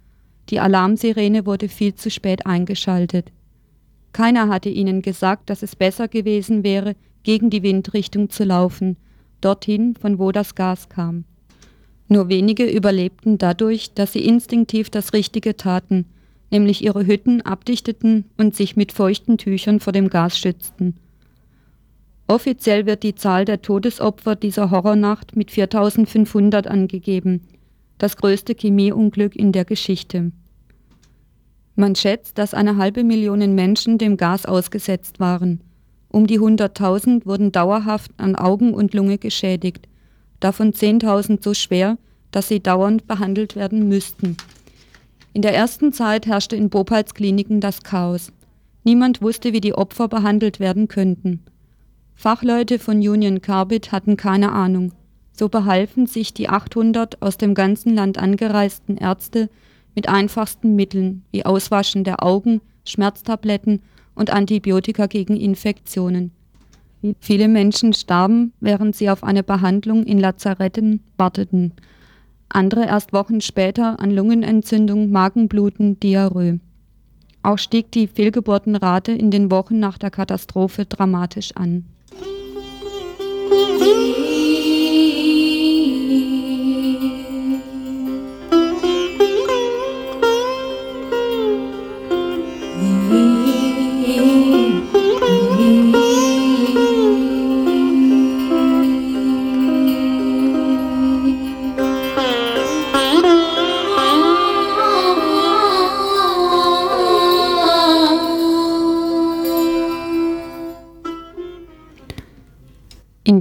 [0.51, 3.31] Die Alarmsirene wurde viel zu spät eingeschaltet.
[4.13, 8.97] Keiner hatte ihnen gesagt, dass es besser gewesen wäre, gegen die Windrichtung zu laufen,
[9.41, 11.25] dorthin, von wo das Gas kam.
[12.09, 16.07] Nur wenige überlebten dadurch, dass sie instinktiv das Richtige taten
[16.53, 20.95] nämlich ihre Hütten abdichteten und sich mit feuchten Tüchern vor dem Gas schützten.
[22.29, 27.41] Offiziell wird die Zahl der Todesopfer dieser Horrornacht mit 4500 angegeben,
[27.99, 30.33] das größte Chemieunglück in der Geschichte.
[31.75, 35.63] Man schätzt, dass eine halbe Million Menschen dem Gas ausgesetzt waren.
[36.09, 39.89] Um die 100.000 wurden dauerhaft an Augen und Lunge geschädigt,
[40.41, 41.97] davon 10.000 so schwer,
[42.31, 44.37] dass sie dauernd behandelt werden müssten.
[45.35, 48.33] In der ersten Zeit herrschte in Bhopals Kliniken das Chaos.
[48.85, 51.41] Niemand wusste, wie die Opfer behandelt werden könnten.
[52.15, 54.93] Fachleute von Union Carbide hatten keine Ahnung.
[55.33, 59.49] So behalfen sich die 800 aus dem ganzen Land angereisten Ärzte
[59.95, 63.81] mit einfachsten Mitteln wie Auswaschen der Augen, Schmerztabletten
[64.15, 66.33] und Antibiotika gegen Infektionen.
[67.21, 71.73] Viele Menschen starben, während sie auf eine Behandlung in Lazaretten warteten.
[72.55, 76.61] Andere erst Wochen später an Lungenentzündung, Magenbluten, Diarrhoe.
[77.43, 81.87] Auch stieg die Fehlgeburtenrate in den Wochen nach der Katastrophe dramatisch an.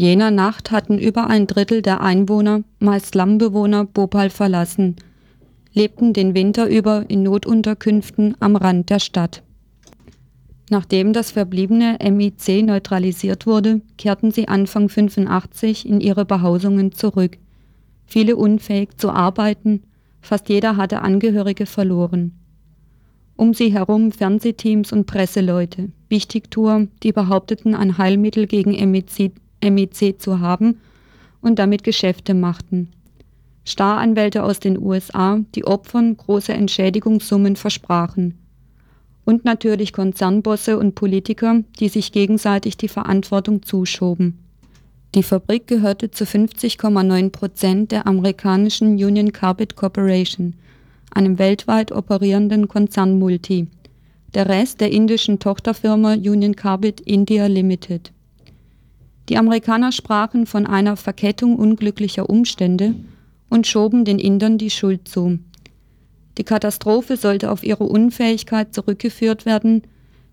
[0.01, 4.95] Jener Nacht hatten über ein Drittel der Einwohner, meist Slumbewohner, Bhopal verlassen,
[5.73, 9.43] lebten den Winter über in Notunterkünften am Rand der Stadt.
[10.71, 17.37] Nachdem das verbliebene MIC neutralisiert wurde, kehrten sie Anfang 85 in ihre Behausungen zurück.
[18.05, 19.83] Viele unfähig zu arbeiten,
[20.19, 22.39] fast jeder hatte Angehörige verloren.
[23.35, 29.33] Um sie herum Fernsehteams und Presseleute, Wichtigtour, die behaupteten, ein Heilmittel gegen MIC
[29.63, 30.79] MEC zu haben
[31.41, 32.89] und damit Geschäfte machten.
[33.63, 38.37] Staranwälte aus den USA, die Opfern große Entschädigungssummen versprachen.
[39.23, 44.39] Und natürlich Konzernbosse und Politiker, die sich gegenseitig die Verantwortung zuschoben.
[45.13, 50.55] Die Fabrik gehörte zu 50,9 Prozent der amerikanischen Union Carbide Corporation,
[51.11, 53.67] einem weltweit operierenden Konzernmulti.
[54.33, 58.13] Der Rest der indischen Tochterfirma Union Carbide India Limited.
[59.31, 62.95] Die Amerikaner sprachen von einer Verkettung unglücklicher Umstände
[63.49, 65.39] und schoben den Indern die Schuld zu.
[66.37, 69.83] Die Katastrophe sollte auf ihre Unfähigkeit zurückgeführt werden,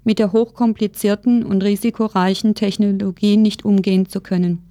[0.03, 4.65] mit der hochkomplizierten und risikoreichen Technologie nicht umgehen zu können.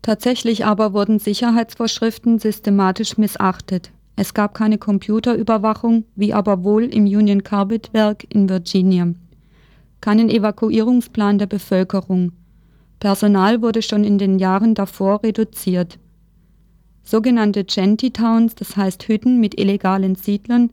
[0.00, 3.90] Tatsächlich aber wurden Sicherheitsvorschriften systematisch missachtet.
[4.16, 9.12] Es gab keine Computerüberwachung, wie aber wohl im Union Carbide Werk in Virginia.
[10.00, 12.32] Keinen Evakuierungsplan der Bevölkerung,
[13.06, 16.00] Personal wurde schon in den Jahren davor reduziert.
[17.04, 20.72] Sogenannte Towns, das heißt Hütten mit illegalen Siedlern,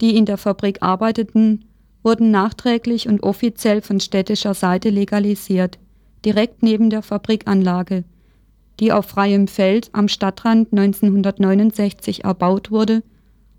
[0.00, 1.64] die in der Fabrik arbeiteten,
[2.04, 5.80] wurden nachträglich und offiziell von städtischer Seite legalisiert,
[6.24, 8.04] direkt neben der Fabrikanlage,
[8.78, 13.02] die auf freiem Feld am Stadtrand 1969 erbaut wurde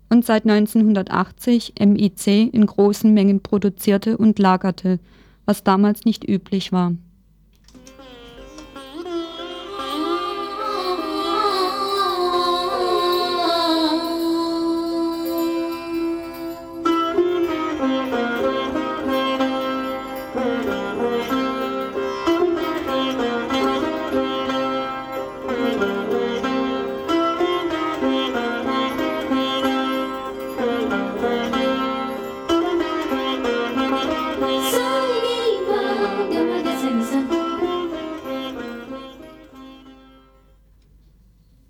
[0.08, 5.00] und seit 1980 MIC in großen Mengen produzierte und lagerte,
[5.44, 6.94] was damals nicht üblich war.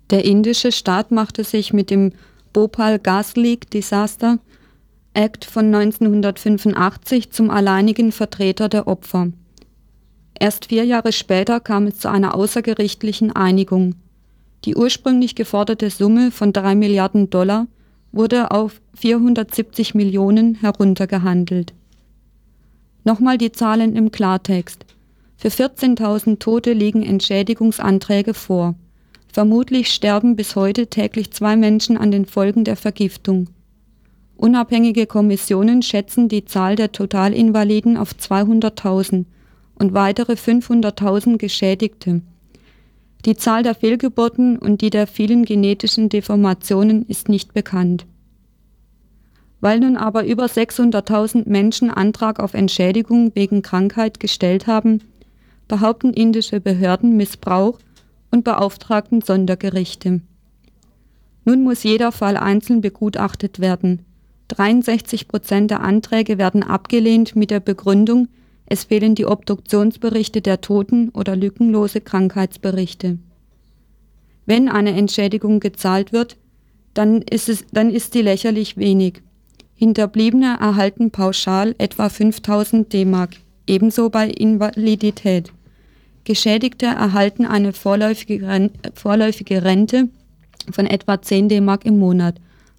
[0.09, 2.13] Der indische Staat machte sich mit dem
[2.53, 4.39] Bhopal Gas Leak Disaster
[5.13, 9.29] Act von 1985 zum alleinigen Vertreter der Opfer.
[10.39, 13.95] Erst vier Jahre später kam es zu einer außergerichtlichen Einigung.
[14.63, 17.67] Die ursprünglich geforderte Summe von drei Milliarden Dollar
[18.11, 21.73] wurde auf 470 Millionen heruntergehandelt.
[23.03, 24.85] Nochmal die Zahlen im Klartext.
[25.37, 28.75] Für 14.000 Tote liegen Entschädigungsanträge vor.
[29.37, 33.49] Vermutlich sterben bis heute täglich zwei Menschen an den Folgen der Vergiftung.
[34.35, 39.25] Unabhängige Kommissionen schätzen die Zahl der Totalinvaliden auf 200.000
[39.75, 42.21] und weitere 500.000 Geschädigte.
[43.27, 48.07] Die Zahl der Fehlgeburten und die der vielen genetischen Deformationen ist nicht bekannt.
[49.61, 55.01] Weil nun aber über 600.000 Menschen Antrag auf Entschädigung wegen Krankheit gestellt haben,
[55.67, 57.77] behaupten indische Behörden Missbrauch
[58.31, 60.21] und beauftragten Sondergerichte.
[61.45, 64.05] Nun muss jeder Fall einzeln begutachtet werden.
[64.49, 68.27] 63 Prozent der Anträge werden abgelehnt mit der Begründung,
[68.65, 73.17] es fehlen die Obduktionsberichte der Toten oder lückenlose Krankheitsberichte.
[74.45, 76.37] Wenn eine Entschädigung gezahlt wird,
[76.93, 79.21] dann ist, es, dann ist sie lächerlich wenig.
[79.75, 83.35] Hinterbliebene erhalten pauschal etwa 5000 D-Mark,
[83.67, 85.53] ebenso bei Invalidität.
[86.27, 88.43] Geschädigte erhalten eine vorläufige,
[89.63, 90.09] Rente
[90.71, 92.35] von etwa 10 D-Mark im Monat,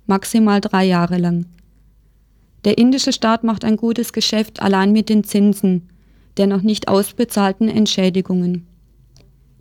[0.07, 1.46] maximal drei Jahre lang.
[2.64, 5.88] Der indische Staat macht ein gutes Geschäft allein mit den Zinsen
[6.38, 8.66] der noch nicht ausbezahlten Entschädigungen.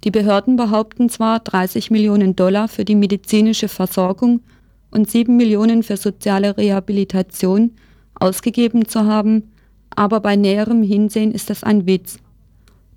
[0.04, 4.42] Die Behörden behaupten zwar 30 Millionen Dollar für die medizinische Versorgung
[4.92, 7.72] und 7 Millionen für soziale Rehabilitation
[8.14, 9.52] ausgegeben zu haben,
[9.90, 12.20] aber bei näherem Hinsehen ist das ein Witz.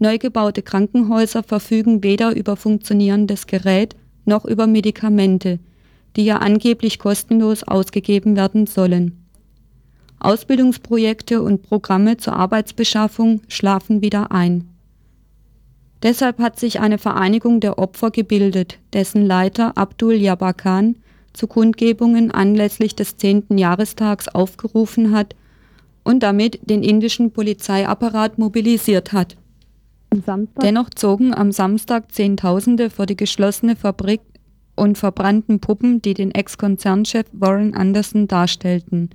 [0.03, 5.59] Neu gebaute Krankenhäuser verfügen weder über funktionierendes Gerät noch über Medikamente,
[6.17, 9.27] die ja angeblich kostenlos ausgegeben werden sollen.
[10.19, 14.71] Ausbildungsprojekte und Programme zur Arbeitsbeschaffung schlafen wieder ein.
[16.03, 20.97] Deshalb hat sich eine Vereinigung der Opfer gebildet, dessen Leiter Abdul Jabbar Khan
[21.35, 23.59] zu Kundgebungen anlässlich des 10.
[23.59, 25.37] Jahrestags aufgerufen hat
[26.05, 29.37] und damit den indischen Polizeiapparat mobilisiert hat.
[30.63, 34.21] Dennoch zogen am Samstag Zehntausende vor die geschlossene Fabrik
[34.75, 39.11] und verbrannten Puppen, die den Ex-Konzernchef Warren Anderson darstellten.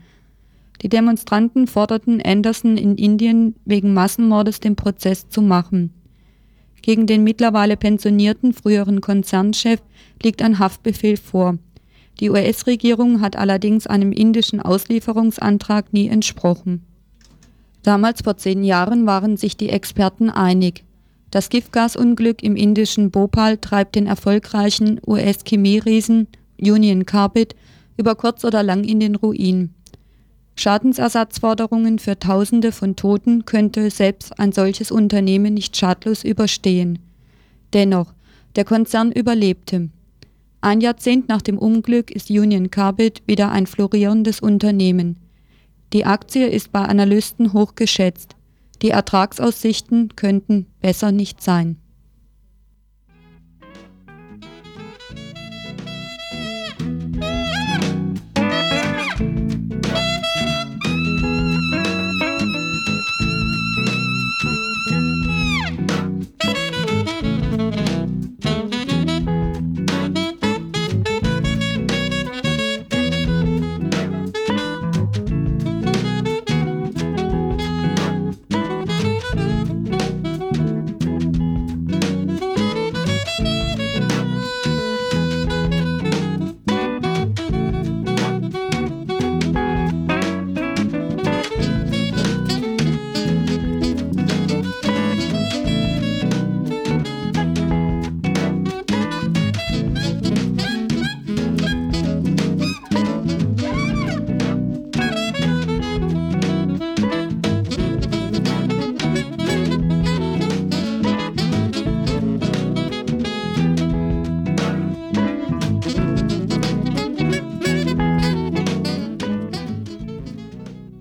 [0.81, 5.93] Die Demonstranten forderten Anderson in Indien wegen Massenmordes den Prozess zu machen.
[6.81, 9.81] Gegen den mittlerweile pensionierten früheren Konzernchef
[10.21, 11.57] liegt ein Haftbefehl vor.
[12.19, 16.85] Die US-Regierung hat allerdings einem indischen Auslieferungsantrag nie entsprochen.
[17.85, 20.83] Damals vor zehn Jahren waren sich die Experten einig.
[21.29, 26.27] Das Giftgasunglück im indischen Bhopal treibt den erfolgreichen US-Chemieriesen
[26.59, 27.55] Union Carbide
[27.95, 29.75] über kurz oder lang in den Ruin.
[30.55, 36.97] Schadensersatzforderungen für Tausende von Toten könnte selbst ein solches Unternehmen nicht schadlos überstehen.
[37.73, 38.15] Dennoch,
[38.55, 39.89] der Konzern überlebte.
[40.59, 45.19] Ein Jahrzehnt nach dem Unglück ist Union Carbide wieder ein florierendes Unternehmen.
[45.95, 48.35] Die Aktie ist bei Analysten hoch geschätzt.
[48.81, 51.77] Die Ertragsaussichten könnten besser nicht sein.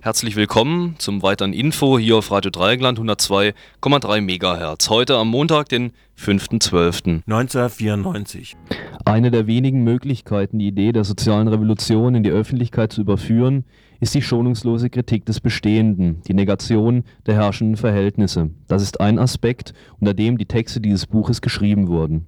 [0.05, 4.91] Herzlich willkommen zum weiteren Info hier auf Radio Dreieckland 102,3 MHz.
[4.91, 7.23] Heute am Montag, den 5.12.
[7.25, 8.55] 1994.
[9.03, 13.65] Eine der wenigen Möglichkeiten, die Idee der sozialen Revolution in die Öffentlichkeit zu überführen,
[13.99, 18.51] ist die schonungslose Kritik des Bestehenden, die Negation der herrschenden Verhältnisse.
[18.67, 22.27] Das ist ein Aspekt, unter dem die Texte dieses Buches geschrieben wurden.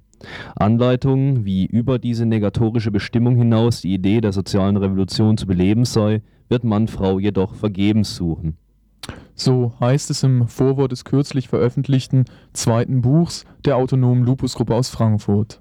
[0.56, 6.22] Anleitungen, wie über diese negatorische Bestimmung hinaus die Idee der sozialen Revolution zu beleben sei,
[6.48, 8.56] wird Mann-Frau jedoch vergebens suchen.
[9.34, 15.60] So heißt es im Vorwort des kürzlich veröffentlichten zweiten Buchs der autonomen Lupusgruppe aus Frankfurt.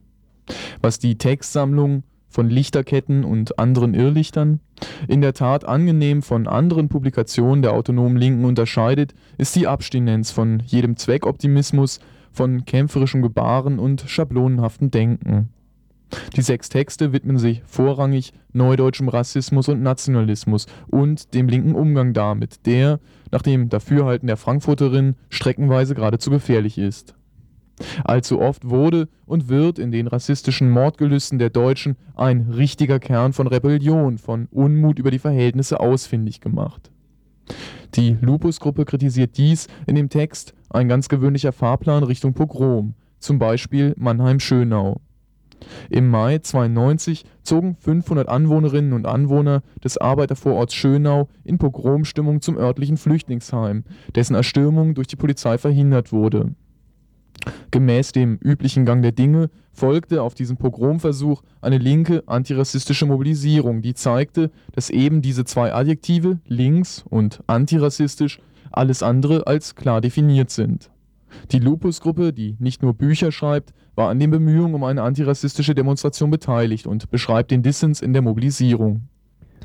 [0.81, 4.59] Was die Textsammlung von Lichterketten und anderen Irrlichtern
[5.07, 10.61] in der Tat angenehm von anderen Publikationen der autonomen Linken unterscheidet, ist die Abstinenz von
[10.65, 11.99] jedem Zweckoptimismus,
[12.31, 15.49] von kämpferischem Gebaren und schablonenhaftem Denken.
[16.35, 22.65] Die sechs Texte widmen sich vorrangig neudeutschem Rassismus und Nationalismus und dem linken Umgang damit,
[22.65, 22.99] der,
[23.31, 27.13] nach dem Dafürhalten der Frankfurterin, streckenweise geradezu gefährlich ist.
[28.03, 33.47] Allzu oft wurde und wird in den rassistischen Mordgelüsten der Deutschen ein richtiger Kern von
[33.47, 36.91] Rebellion, von Unmut über die Verhältnisse ausfindig gemacht.
[37.95, 43.93] Die Lupus-Gruppe kritisiert dies in dem Text Ein ganz gewöhnlicher Fahrplan Richtung Pogrom, zum Beispiel
[43.97, 44.99] Mannheim-Schönau.
[45.89, 52.97] Im Mai 92 zogen 500 Anwohnerinnen und Anwohner des Arbeitervororts Schönau in Pogromstimmung zum örtlichen
[52.97, 53.83] Flüchtlingsheim,
[54.15, 56.55] dessen Erstürmung durch die Polizei verhindert wurde.
[57.71, 63.93] Gemäß dem üblichen Gang der Dinge folgte auf diesen Pogromversuch eine linke antirassistische Mobilisierung, die
[63.93, 68.39] zeigte, dass eben diese zwei Adjektive links und antirassistisch
[68.71, 70.89] alles andere als klar definiert sind.
[71.51, 76.29] Die Lupus-Gruppe, die nicht nur Bücher schreibt, war an den Bemühungen um eine antirassistische Demonstration
[76.29, 79.07] beteiligt und beschreibt den Dissens in der Mobilisierung.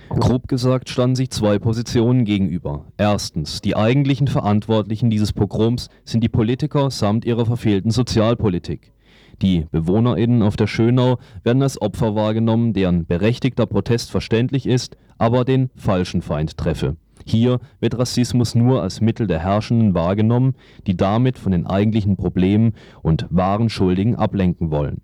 [0.09, 2.87] Grob gesagt standen sich zwei Positionen gegenüber.
[2.99, 8.93] Erstens, die eigentlichen Verantwortlichen dieses Pogroms sind die Politiker samt ihrer verfehlten Sozialpolitik.
[9.41, 15.45] Die BewohnerInnen auf der Schönau werden als Opfer wahrgenommen, deren berechtigter Protest verständlich ist, aber
[15.45, 16.97] den falschen Feind treffe.
[17.25, 20.55] Hier wird Rassismus nur als Mittel der Herrschenden wahrgenommen,
[20.87, 25.01] die damit von den eigentlichen Problemen und wahren Schuldigen ablenken wollen.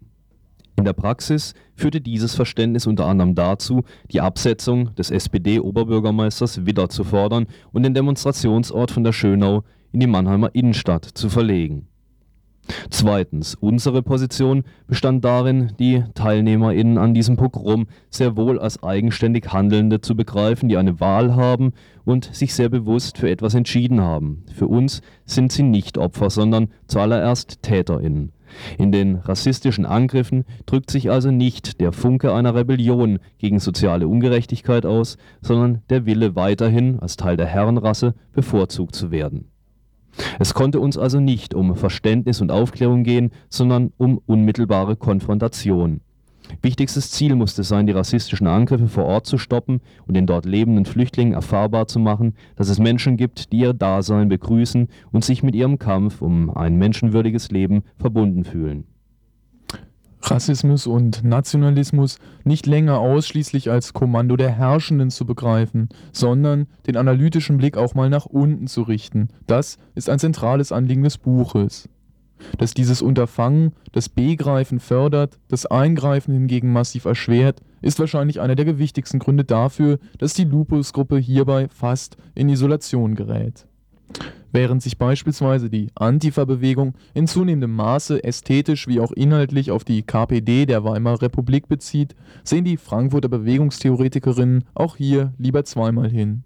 [0.77, 7.03] In der Praxis führte dieses Verständnis unter anderem dazu, die Absetzung des SPD-Oberbürgermeisters Widder zu
[7.03, 11.89] fordern und den Demonstrationsort von der Schönau in die Mannheimer Innenstadt zu verlegen
[12.91, 20.01] Zweitens, unsere Position bestand darin, die TeilnehmerInnen an diesem Pogrom sehr wohl als eigenständig Handelnde
[20.01, 21.73] zu begreifen, die eine Wahl haben
[22.05, 24.45] und sich sehr bewusst für etwas entschieden haben.
[24.55, 28.33] Für uns sind sie nicht Opfer, sondern zuallererst TäterInnen.
[28.79, 34.87] In den rassistischen Angriffen drückt sich also nicht der Funke einer Rebellion gegen soziale Ungerechtigkeit
[34.87, 39.51] aus, sondern der Wille weiterhin als Teil der Herrenrasse bevorzugt zu werden
[40.39, 46.01] es konnte uns also nicht um Verständnis und Aufklärung gehen, sondern um unmittelbare Konfrontation.
[46.63, 50.87] Wichtigstes Ziel musste sein, die rassistischen Angriffe vor Ort zu stoppen und den dort lebenden
[50.87, 55.55] Flüchtlingen erfahrbar zu machen, dass es Menschen gibt, die ihr Dasein begrüßen und sich mit
[55.55, 58.85] ihrem Kampf um ein menschenwürdiges Leben verbunden fühlen
[60.23, 67.57] Rassismus und Nationalismus nicht länger ausschließlich als Kommando der Herrschenden zu begreifen, sondern den analytischen
[67.57, 69.29] Blick auch mal nach unten zu richten.
[69.47, 71.89] Das ist ein zentrales Anliegen des Buches.
[72.57, 78.65] Dass dieses Unterfangen das Begreifen fördert, das Eingreifen hingegen massiv erschwert, ist wahrscheinlich einer der
[78.65, 83.67] gewichtigsten Gründe dafür, dass die Lupus-Gruppe hierbei fast in Isolation gerät
[84.53, 90.67] während sich beispielsweise die Antifa-Bewegung in zunehmendem Maße ästhetisch wie auch inhaltlich auf die KPD
[90.67, 96.45] der Weimarer Republik bezieht, sehen die Frankfurter Bewegungstheoretikerinnen auch hier lieber zweimal hin.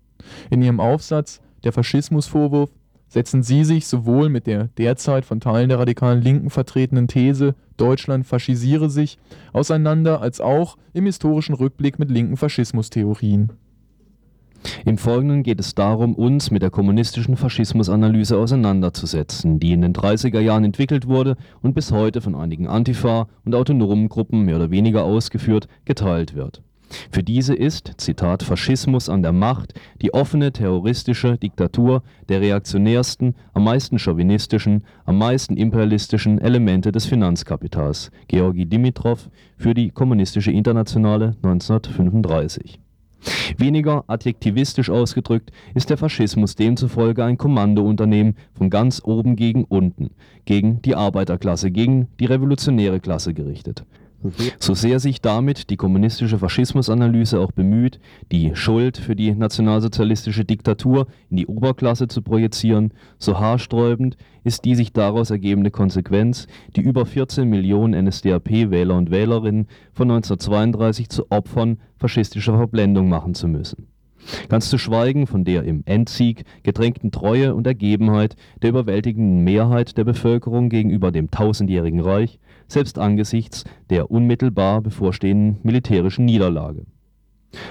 [0.51, 2.71] In ihrem Aufsatz Der Faschismusvorwurf
[3.09, 8.27] setzen sie sich sowohl mit der derzeit von Teilen der radikalen Linken vertretenen These Deutschland
[8.27, 9.19] faschisiere sich
[9.53, 13.53] auseinander, als auch im historischen Rückblick mit linken Faschismustheorien
[14.85, 20.41] im Folgenden geht es darum, uns mit der kommunistischen Faschismusanalyse auseinanderzusetzen, die in den 30er
[20.41, 25.05] Jahren entwickelt wurde und bis heute von einigen Antifa und autonomen Gruppen mehr oder weniger
[25.05, 26.63] ausgeführt geteilt wird.
[27.11, 33.65] Für diese ist, Zitat, Faschismus an der Macht die offene terroristische Diktatur der reaktionärsten, am
[33.65, 38.11] meisten chauvinistischen, am meisten imperialistischen Elemente des Finanzkapitals.
[38.29, 42.82] Georgi Dimitrov für die Kommunistische Internationale 1935
[43.59, 50.11] Weniger adjektivistisch ausgedrückt ist der Faschismus demzufolge ein Kommandounternehmen von ganz oben gegen unten,
[50.45, 53.85] gegen die Arbeiterklasse, gegen die revolutionäre Klasse gerichtet
[54.59, 58.01] so sehr sich damit die kommunistische Faschismusanalyse auch bemüht,
[58.31, 64.75] die Schuld für die nationalsozialistische Diktatur in die Oberklasse zu projizieren, so haarsträubend ist die
[64.75, 66.47] sich daraus ergebende Konsequenz,
[66.77, 73.49] die über 14 Millionen NSDAP-Wähler und Wählerinnen von 1932 zu Opfern faschistischer Verblendung machen zu
[73.49, 73.87] müssen.
[74.49, 80.05] Ganz zu schweigen von der im Endsieg gedrängten Treue und Ergebenheit der überwältigenden Mehrheit der
[80.05, 82.39] Bevölkerung gegenüber dem tausendjährigen Reich,
[82.73, 86.85] selbst angesichts der unmittelbar bevorstehenden militärischen Niederlage.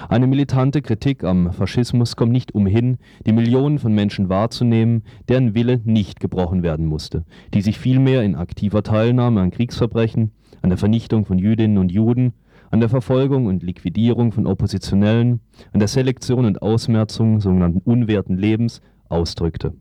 [0.09, 5.81] Eine militante Kritik am Faschismus kommt nicht umhin, die Millionen von Menschen wahrzunehmen, deren Wille
[5.83, 10.31] nicht gebrochen werden musste, die sich vielmehr in aktiver Teilnahme an Kriegsverbrechen,
[10.61, 12.33] an der Vernichtung von Jüdinnen und Juden
[12.71, 15.41] an der Verfolgung und Liquidierung von Oppositionellen,
[15.73, 19.73] an der Selektion und Ausmerzung sogenannten unwerten Lebens ausdrückte.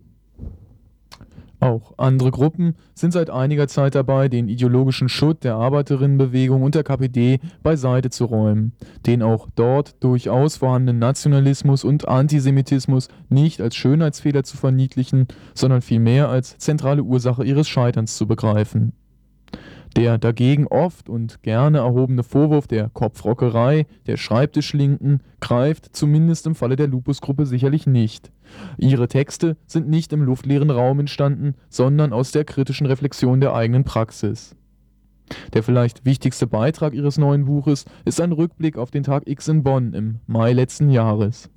[1.60, 6.84] Auch andere Gruppen sind seit einiger Zeit dabei, den ideologischen Schutt der Arbeiterinnenbewegung und der
[6.84, 8.72] KPD beiseite zu räumen,
[9.04, 16.30] den auch dort durchaus vorhandenen Nationalismus und Antisemitismus nicht als Schönheitsfehler zu verniedlichen, sondern vielmehr
[16.30, 18.94] als zentrale Ursache ihres Scheiterns zu begreifen.
[19.96, 26.76] Der dagegen oft und gerne erhobene Vorwurf der Kopfrockerei, der Schreibtischlinken, greift zumindest im Falle
[26.76, 28.30] der Lupus-Gruppe sicherlich nicht.
[28.78, 33.84] Ihre Texte sind nicht im luftleeren Raum entstanden, sondern aus der kritischen Reflexion der eigenen
[33.84, 34.56] Praxis.
[35.52, 39.62] Der vielleicht wichtigste Beitrag ihres neuen Buches ist ein Rückblick auf den Tag X in
[39.62, 41.50] Bonn im Mai letzten Jahres.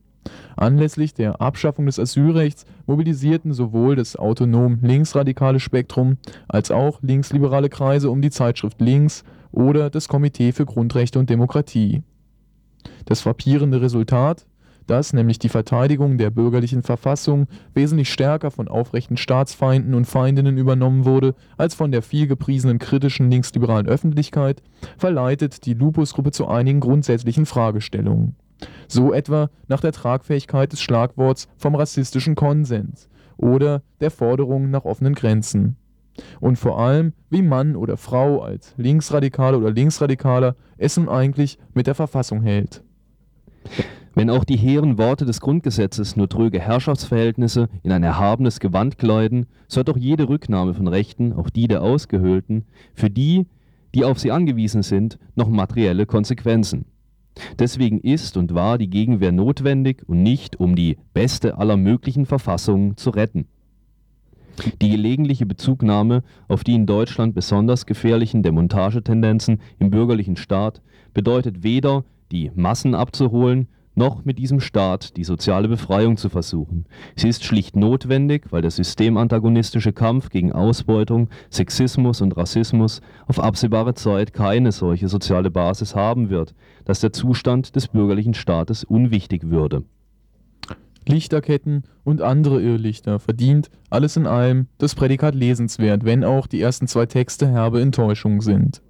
[0.56, 6.18] Anlässlich der Abschaffung des Asylrechts mobilisierten sowohl das autonom linksradikale Spektrum
[6.48, 12.04] als auch linksliberale Kreise um die Zeitschrift Links oder das Komitee für Grundrechte und Demokratie.
[13.06, 14.46] Das frappierende Resultat
[14.88, 21.05] dass nämlich die Verteidigung der bürgerlichen Verfassung wesentlich stärker von aufrechten Staatsfeinden und Feindinnen übernommen
[21.05, 24.61] wurde als von der vielgepriesenen kritischen linksliberalen Öffentlichkeit,
[24.97, 28.36] verleitet die Lupus-Gruppe zu einigen grundsätzlichen Fragestellungen.
[28.88, 35.15] So etwa nach der Tragfähigkeit des Schlagworts vom rassistischen Konsens oder der Forderung nach offenen
[35.15, 35.77] Grenzen.
[36.39, 41.88] Und vor allem, wie Mann oder Frau als Linksradikaler oder Linksradikaler es nun eigentlich mit
[41.88, 42.84] der Verfassung hält.
[44.16, 49.47] Wenn auch die hehren Worte des Grundgesetzes nur tröge Herrschaftsverhältnisse in ein erhabenes Gewand kleiden,
[49.68, 53.47] so hat doch jede Rücknahme von Rechten, auch die der Ausgehöhlten, für die,
[53.95, 56.86] die auf sie angewiesen sind, noch materielle Konsequenzen.
[57.57, 62.95] Deswegen ist und war die Gegenwehr notwendig und nicht, um die beste aller möglichen Verfassungen
[62.97, 63.47] zu retten.
[64.84, 70.84] Die gelegentliche Bezugnahme auf die in Deutschland besonders gefährlichen Demontagetendenzen im bürgerlichen Staat
[71.16, 76.86] bedeutet weder, die Massen abzuholen, noch mit diesem Staat die soziale Befreiung zu versuchen.
[77.16, 83.94] Sie ist schlicht notwendig, weil der systemantagonistische Kampf gegen Ausbeutung, Sexismus und Rassismus auf absehbare
[83.94, 86.54] Zeit keine solche soziale Basis haben wird,
[86.86, 89.84] dass der Zustand des bürgerlichen Staates unwichtig würde.
[91.08, 96.88] Lichterketten und andere Irrlichter verdient alles in allem das Prädikat lesenswert, wenn auch die ersten
[96.88, 98.82] zwei Texte herbe Enttäuschung sind.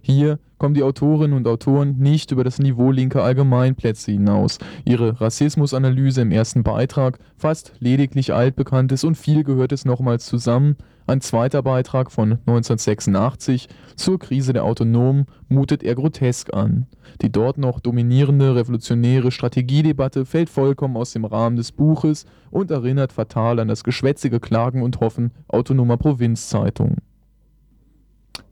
[0.00, 4.58] Hier kommen die Autorinnen und Autoren nicht über das Niveau linker Allgemeinplätze hinaus.
[4.84, 10.76] Ihre Rassismusanalyse im ersten Beitrag fasst lediglich altbekanntes und vielgehörtes nochmals zusammen.
[11.06, 16.86] Ein zweiter Beitrag von 1986 zur Krise der Autonomen mutet eher grotesk an.
[17.22, 23.12] Die dort noch dominierende revolutionäre Strategiedebatte fällt vollkommen aus dem Rahmen des Buches und erinnert
[23.12, 26.98] fatal an das geschwätzige Klagen und Hoffen autonomer Provinzzeitungen.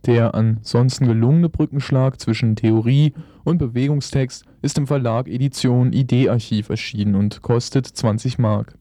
[0.06, 3.12] Der ansonsten gelungene Brückenschlag zwischen Theorie
[3.44, 8.74] und Bewegungstext ist im Verlag Edition Idee-Archiv erschienen und kostet 20 Mark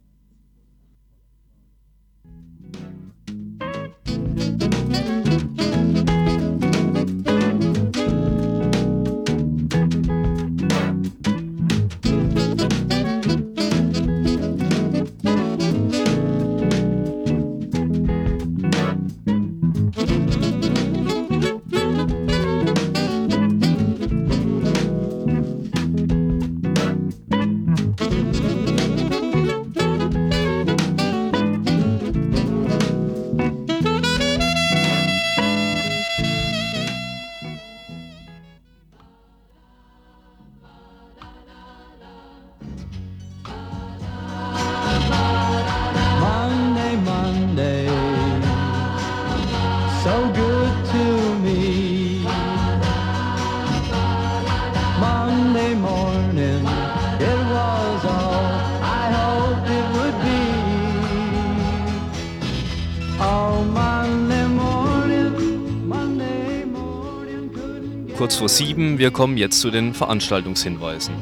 [68.50, 68.97] kurz vor sieben.
[68.97, 71.14] Wir kommen jetzt zu den Veranstaltungshinweisen.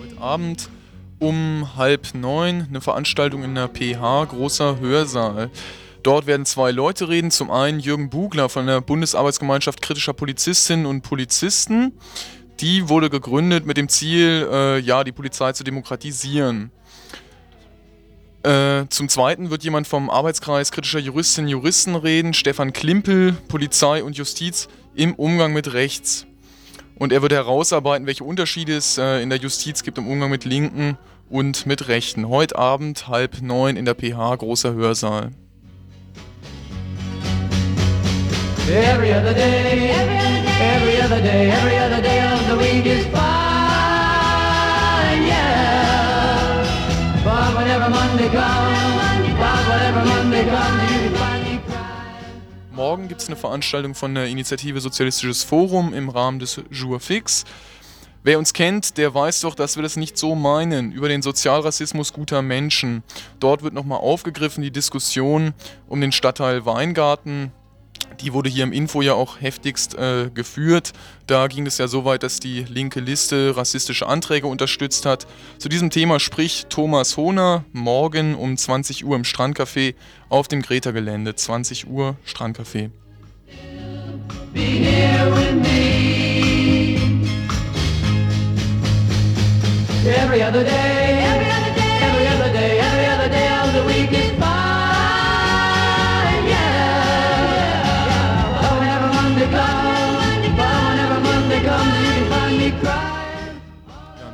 [0.00, 0.68] Heute Abend
[1.18, 5.50] um halb neun eine Veranstaltung in der PH, großer Hörsaal.
[6.02, 7.30] Dort werden zwei Leute reden.
[7.30, 11.92] Zum einen Jürgen Bugler von der Bundesarbeitsgemeinschaft kritischer Polizistinnen und Polizisten.
[12.60, 16.72] Die wurde gegründet mit dem Ziel, äh, ja, die Polizei zu demokratisieren.
[18.42, 24.02] Äh, zum Zweiten wird jemand vom Arbeitskreis kritischer Juristinnen und Juristen reden, Stefan Klimpel, Polizei
[24.02, 26.26] und Justiz im Umgang mit Rechts.
[26.98, 30.46] Und er wird herausarbeiten, welche Unterschiede es äh, in der Justiz gibt im Umgang mit
[30.46, 30.96] Linken
[31.28, 32.28] und mit Rechten.
[32.28, 35.32] Heute Abend halb neun in der PH, großer Hörsaal.
[38.70, 39.90] Every other day,
[40.60, 43.29] every other day, every other day of the week is fine.
[52.72, 57.44] Morgen gibt es eine Veranstaltung von der Initiative Sozialistisches Forum im Rahmen des Jour Fix.
[58.22, 62.12] Wer uns kennt, der weiß doch, dass wir das nicht so meinen, über den Sozialrassismus
[62.12, 63.02] guter Menschen.
[63.38, 65.54] Dort wird nochmal aufgegriffen die Diskussion
[65.88, 67.52] um den Stadtteil Weingarten,
[68.20, 70.92] Die wurde hier im Info ja auch heftigst äh, geführt.
[71.26, 75.26] Da ging es ja so weit, dass die linke Liste rassistische Anträge unterstützt hat.
[75.58, 79.94] Zu diesem Thema spricht Thomas Hohner morgen um 20 Uhr im Strandcafé
[80.28, 81.34] auf dem Greta-Gelände.
[81.34, 82.90] 20 Uhr Strandcafé.
[84.52, 86.00] Be here with me.
[90.04, 91.19] Every other day,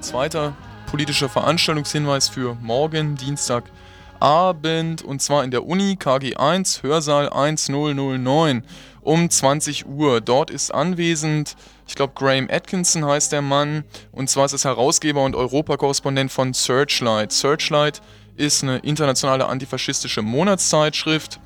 [0.07, 0.55] zweiter
[0.89, 8.63] politischer Veranstaltungshinweis für morgen, Dienstagabend, und zwar in der Uni KG1, Hörsaal 1009
[9.03, 10.21] um 20 Uhr.
[10.21, 11.57] Dort ist anwesend,
[11.89, 13.83] ich glaube, Graham Atkinson heißt der Mann,
[14.13, 17.33] und zwar ist es Herausgeber und Europakorrespondent von Searchlight.
[17.33, 18.01] Searchlight
[18.37, 21.41] ist eine internationale antifaschistische Monatszeitschrift.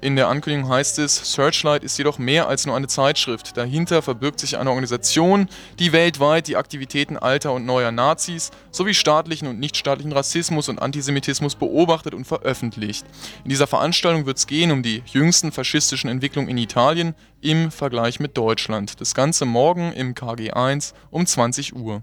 [0.00, 3.56] In der Ankündigung heißt es, Searchlight ist jedoch mehr als nur eine Zeitschrift.
[3.56, 9.48] Dahinter verbirgt sich eine Organisation, die weltweit die Aktivitäten alter und neuer Nazis sowie staatlichen
[9.48, 13.06] und nichtstaatlichen Rassismus und Antisemitismus beobachtet und veröffentlicht.
[13.44, 18.20] In dieser Veranstaltung wird es gehen um die jüngsten faschistischen Entwicklungen in Italien im Vergleich
[18.20, 19.00] mit Deutschland.
[19.00, 22.02] Das Ganze morgen im KG1 um 20 Uhr.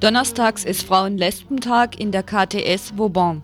[0.00, 3.42] Donnerstags ist Frauen-Lesben-Tag in der KTS Vauban.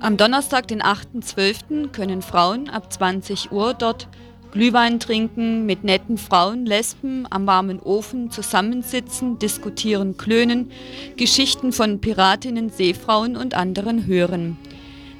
[0.00, 4.08] Am Donnerstag, den 8.12., können Frauen ab 20 Uhr dort
[4.52, 10.72] Glühwein trinken, mit netten Frauen, Lesben am warmen Ofen zusammensitzen, diskutieren, klönen,
[11.16, 14.58] Geschichten von Piratinnen, Seefrauen und anderen hören.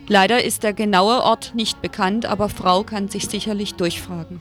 [0.08, 4.40] Leider ist der genaue Ort nicht bekannt, aber Frau kann sich sicherlich durchfragen.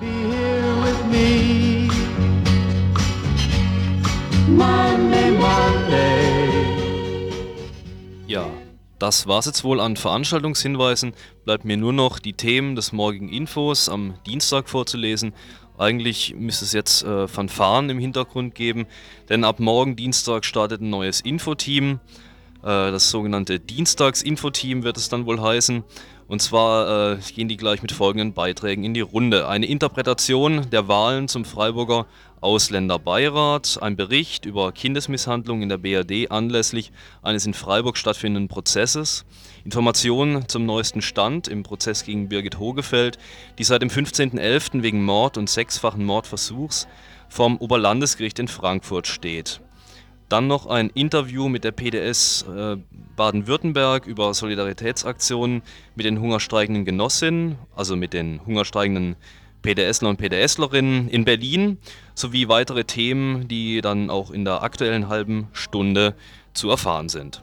[0.00, 1.88] Be here with me.
[4.46, 6.34] Monday, Monday.
[8.26, 8.46] Ja,
[8.98, 11.14] das war's jetzt wohl an Veranstaltungshinweisen.
[11.44, 15.34] Bleibt mir nur noch die Themen des morgigen Infos am Dienstag vorzulesen.
[15.76, 18.86] Eigentlich müsste es jetzt äh, Fanfaren im Hintergrund geben,
[19.28, 22.00] denn ab morgen Dienstag startet ein neues Infoteam.
[22.62, 25.84] Äh, das sogenannte Dienstags-Infoteam wird es dann wohl heißen.
[26.26, 29.46] Und zwar äh, gehen die gleich mit folgenden Beiträgen in die Runde.
[29.46, 32.06] Eine Interpretation der Wahlen zum Freiburger
[32.40, 39.24] Ausländerbeirat, ein Bericht über Kindesmisshandlung in der BRD anlässlich eines in Freiburg stattfindenden Prozesses,
[39.64, 43.18] Informationen zum neuesten Stand im Prozess gegen Birgit Hogefeld,
[43.58, 44.82] die seit dem 15.11.
[44.82, 46.86] wegen Mord und sechsfachen Mordversuchs
[47.30, 49.60] vom Oberlandesgericht in Frankfurt steht.
[50.28, 52.76] Dann noch ein Interview mit der PDS äh,
[53.16, 55.62] Baden-Württemberg über Solidaritätsaktionen
[55.94, 59.16] mit den hungerstreikenden Genossinnen, also mit den hungerstreikenden
[59.62, 61.78] PDSler und PDSlerinnen in Berlin,
[62.14, 66.14] sowie weitere Themen, die dann auch in der aktuellen halben Stunde
[66.52, 67.42] zu erfahren sind.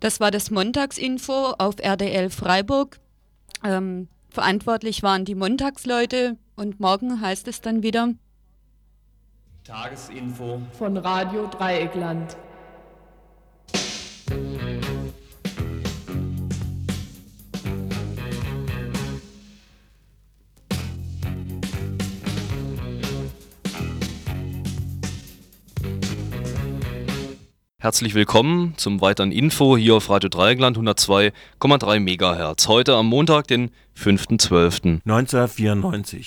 [0.00, 3.00] Das war das Montagsinfo auf RDL Freiburg.
[3.64, 8.14] Ähm, verantwortlich waren die Montagsleute und morgen heißt es dann wieder
[9.64, 10.62] Tagesinfo.
[10.78, 12.36] Von Radio Dreieckland.
[27.80, 32.66] Herzlich willkommen zum weiteren Info hier auf Radio Dreieckland 102,3 MHz.
[32.66, 35.02] Heute am Montag, den 5.12.
[35.06, 36.26] 1994.